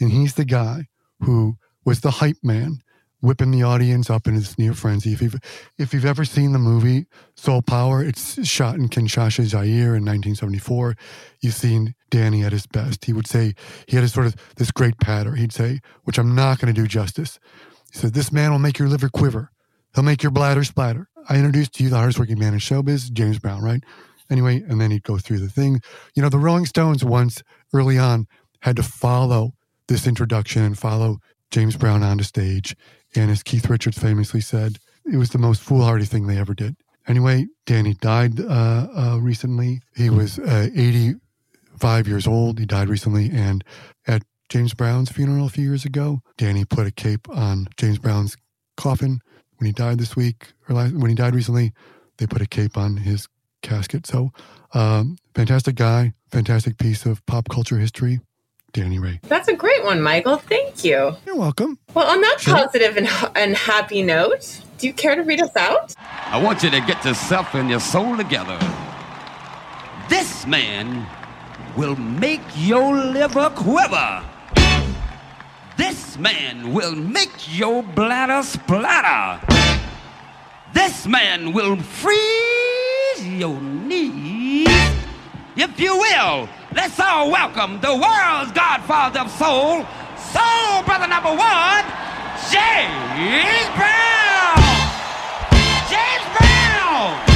And 0.00 0.10
he's 0.10 0.34
the 0.34 0.44
guy 0.44 0.86
who 1.20 1.56
was 1.84 2.00
the 2.00 2.10
hype 2.10 2.38
man 2.42 2.78
whipping 3.22 3.52
the 3.52 3.62
audience 3.62 4.10
up 4.10 4.26
in 4.26 4.34
his 4.34 4.58
near 4.58 4.74
frenzy. 4.74 5.12
If 5.12 5.22
you've 5.22 5.36
if 5.78 5.94
you've 5.94 6.04
ever 6.04 6.24
seen 6.24 6.52
the 6.52 6.58
movie 6.58 7.06
Soul 7.36 7.62
Power, 7.62 8.02
it's 8.02 8.46
shot 8.46 8.74
in 8.74 8.88
Kinshasa, 8.88 9.44
Zaire 9.44 9.94
in 9.96 10.04
1974. 10.04 10.96
You've 11.40 11.54
seen 11.54 11.94
Danny 12.10 12.42
at 12.44 12.52
his 12.52 12.66
best. 12.66 13.04
He 13.06 13.12
would 13.12 13.26
say 13.26 13.54
he 13.86 13.96
had 13.96 14.04
a 14.04 14.08
sort 14.08 14.26
of 14.26 14.36
this 14.56 14.70
great 14.70 14.98
patter. 14.98 15.36
He'd 15.36 15.52
say, 15.52 15.80
which 16.02 16.18
I'm 16.18 16.34
not 16.34 16.58
going 16.58 16.74
to 16.74 16.78
do 16.78 16.86
justice. 16.86 17.38
He 17.92 17.98
said, 17.98 18.12
"This 18.12 18.32
man 18.32 18.50
will 18.50 18.58
make 18.58 18.78
your 18.78 18.88
liver 18.88 19.08
quiver. 19.08 19.50
He'll 19.94 20.04
make 20.04 20.22
your 20.22 20.32
bladder 20.32 20.64
splatter." 20.64 21.08
I 21.28 21.36
introduced 21.36 21.74
to 21.74 21.84
you 21.84 21.90
the 21.90 21.96
hardest 21.96 22.18
working 22.18 22.38
man 22.38 22.52
in 22.52 22.58
showbiz, 22.58 23.12
James 23.12 23.38
Brown, 23.38 23.62
right? 23.62 23.84
Anyway, 24.28 24.64
and 24.68 24.80
then 24.80 24.90
he'd 24.90 25.04
go 25.04 25.18
through 25.18 25.38
the 25.38 25.48
thing. 25.48 25.80
You 26.16 26.22
know, 26.22 26.28
the 26.28 26.38
Rolling 26.38 26.66
Stones 26.66 27.04
once 27.04 27.42
early 27.72 27.98
on 27.98 28.26
had 28.62 28.76
to 28.76 28.82
follow 28.82 29.52
this 29.88 30.06
introduction 30.06 30.62
and 30.62 30.76
follow 30.76 31.18
James 31.50 31.76
Brown 31.76 32.02
onto 32.02 32.24
stage 32.24 32.74
and 33.14 33.30
as 33.30 33.42
Keith 33.42 33.68
Richards 33.68 33.98
famously 33.98 34.40
said, 34.40 34.78
it 35.10 35.16
was 35.16 35.30
the 35.30 35.38
most 35.38 35.60
foolhardy 35.60 36.04
thing 36.04 36.26
they 36.26 36.38
ever 36.38 36.54
did. 36.54 36.76
Anyway, 37.06 37.46
Danny 37.66 37.94
died 37.94 38.40
uh, 38.40 38.86
uh, 38.94 39.18
recently. 39.20 39.80
He 39.96 40.08
was 40.08 40.38
uh, 40.38 40.68
85 40.74 42.08
years 42.08 42.26
old. 42.26 42.58
He 42.58 42.66
died 42.66 42.88
recently. 42.88 43.30
And 43.32 43.64
at 44.06 44.22
James 44.48 44.74
Brown's 44.74 45.10
funeral 45.10 45.46
a 45.46 45.50
few 45.50 45.64
years 45.64 45.84
ago, 45.84 46.20
Danny 46.36 46.64
put 46.64 46.86
a 46.86 46.92
cape 46.92 47.28
on 47.28 47.66
James 47.76 47.98
Brown's 47.98 48.36
coffin. 48.76 49.20
When 49.56 49.66
he 49.66 49.72
died 49.72 49.98
this 49.98 50.16
week, 50.16 50.52
or 50.68 50.76
last, 50.76 50.94
when 50.94 51.08
he 51.08 51.14
died 51.14 51.34
recently, 51.34 51.72
they 52.18 52.26
put 52.26 52.42
a 52.42 52.46
cape 52.46 52.76
on 52.76 52.98
his 52.98 53.28
casket. 53.62 54.06
So, 54.06 54.32
um, 54.74 55.16
fantastic 55.34 55.76
guy, 55.76 56.14
fantastic 56.30 56.78
piece 56.78 57.06
of 57.06 57.24
pop 57.26 57.48
culture 57.48 57.78
history. 57.78 58.20
Danny 58.72 58.98
Ray. 58.98 59.20
That's 59.24 59.48
a 59.48 59.54
great 59.54 59.84
one, 59.84 60.00
Michael. 60.00 60.38
Thank 60.38 60.84
you. 60.84 61.16
You're 61.26 61.36
welcome. 61.36 61.78
Well, 61.94 62.06
on 62.06 62.20
that 62.22 62.40
sure. 62.40 62.54
positive 62.54 62.96
and, 62.96 63.08
and 63.36 63.56
happy 63.56 64.02
note, 64.02 64.60
do 64.78 64.86
you 64.86 64.94
care 64.94 65.14
to 65.14 65.22
read 65.22 65.40
us 65.40 65.54
out? 65.56 65.94
I 65.98 66.42
want 66.42 66.62
you 66.62 66.70
to 66.70 66.80
get 66.80 67.04
yourself 67.04 67.54
and 67.54 67.68
your 67.68 67.80
soul 67.80 68.16
together. 68.16 68.58
This 70.08 70.46
man 70.46 71.06
will 71.76 71.96
make 71.96 72.40
your 72.56 72.94
liver 72.94 73.50
quiver. 73.50 74.24
This 75.76 76.18
man 76.18 76.72
will 76.72 76.94
make 76.94 77.56
your 77.56 77.82
bladder 77.82 78.42
splatter. 78.42 79.40
This 80.72 81.06
man 81.06 81.52
will 81.52 81.76
freeze 81.76 83.26
your 83.26 83.60
knees, 83.60 84.68
if 85.56 85.78
you 85.78 85.96
will. 85.96 86.48
Let's 86.74 86.98
all 86.98 87.30
welcome 87.30 87.80
the 87.80 87.92
world's 87.92 88.52
godfather 88.52 89.20
of 89.20 89.30
soul, 89.32 89.84
soul 90.16 90.82
brother 90.84 91.06
number 91.06 91.28
one, 91.28 91.84
James 92.50 93.68
Brown. 93.76 94.56
James 95.90 96.26
Brown. 96.38 97.31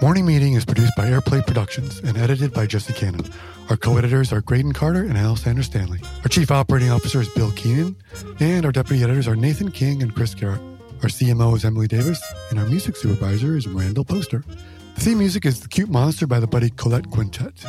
Morning 0.00 0.24
Meeting 0.26 0.54
is 0.54 0.64
produced 0.64 0.94
by 0.96 1.06
Airplay 1.06 1.44
Productions 1.44 1.98
and 1.98 2.16
edited 2.16 2.52
by 2.52 2.66
Jesse 2.66 2.92
Cannon. 2.92 3.28
Our 3.68 3.76
co-editors 3.76 4.32
are 4.32 4.40
Graydon 4.40 4.72
Carter 4.72 5.02
and 5.02 5.18
Alexander 5.18 5.64
Stanley. 5.64 5.98
Our 6.22 6.28
chief 6.28 6.52
operating 6.52 6.88
officer 6.88 7.20
is 7.20 7.28
Bill 7.30 7.50
Keenan, 7.50 7.96
and 8.38 8.64
our 8.64 8.70
deputy 8.70 9.02
editors 9.02 9.26
are 9.26 9.34
Nathan 9.34 9.72
King 9.72 10.00
and 10.00 10.14
Chris 10.14 10.36
Garrett. 10.36 10.60
Our 11.02 11.08
CMO 11.08 11.56
is 11.56 11.64
Emily 11.64 11.88
Davis, 11.88 12.22
and 12.50 12.60
our 12.60 12.66
music 12.66 12.94
supervisor 12.94 13.56
is 13.56 13.66
Randall 13.66 14.04
Poster. 14.04 14.44
The 14.94 15.00
theme 15.00 15.18
music 15.18 15.44
is 15.44 15.60
The 15.60 15.68
Cute 15.68 15.90
Monster 15.90 16.28
by 16.28 16.38
the 16.38 16.46
Buddy 16.46 16.70
Collette 16.70 17.10
Quintet. 17.10 17.64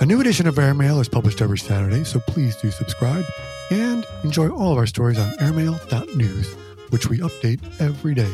A 0.00 0.06
new 0.06 0.22
edition 0.22 0.46
of 0.46 0.58
Airmail 0.58 1.00
is 1.00 1.08
published 1.10 1.42
every 1.42 1.58
Saturday, 1.58 2.02
so 2.04 2.18
please 2.18 2.56
do 2.56 2.70
subscribe 2.70 3.26
and 3.70 4.06
enjoy 4.22 4.48
all 4.48 4.72
of 4.72 4.78
our 4.78 4.86
stories 4.86 5.18
on 5.18 5.34
airmail.news, 5.38 6.54
which 6.88 7.08
we 7.10 7.18
update 7.18 7.60
every 7.78 8.14
day. 8.14 8.32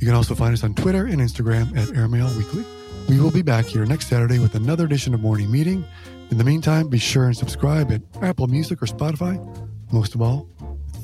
You 0.00 0.06
can 0.06 0.16
also 0.16 0.34
find 0.34 0.52
us 0.52 0.64
on 0.64 0.74
Twitter 0.74 1.06
and 1.06 1.20
Instagram 1.20 1.76
at 1.76 1.94
Airmail 1.94 2.36
Weekly. 2.36 2.64
We 3.10 3.18
will 3.18 3.32
be 3.32 3.42
back 3.42 3.64
here 3.64 3.84
next 3.84 4.06
Saturday 4.06 4.38
with 4.38 4.54
another 4.54 4.84
edition 4.84 5.14
of 5.14 5.20
Morning 5.20 5.50
Meeting. 5.50 5.84
In 6.30 6.38
the 6.38 6.44
meantime, 6.44 6.86
be 6.86 6.98
sure 6.98 7.26
and 7.26 7.36
subscribe 7.36 7.90
at 7.90 8.02
Apple 8.22 8.46
Music 8.46 8.80
or 8.80 8.86
Spotify. 8.86 9.36
Most 9.90 10.14
of 10.14 10.22
all, 10.22 10.48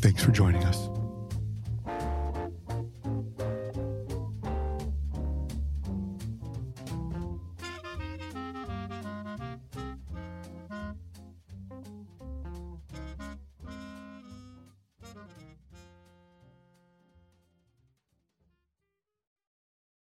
thanks 0.03 0.23
for 0.23 0.31
joining 0.31 0.63
us. 0.63 0.96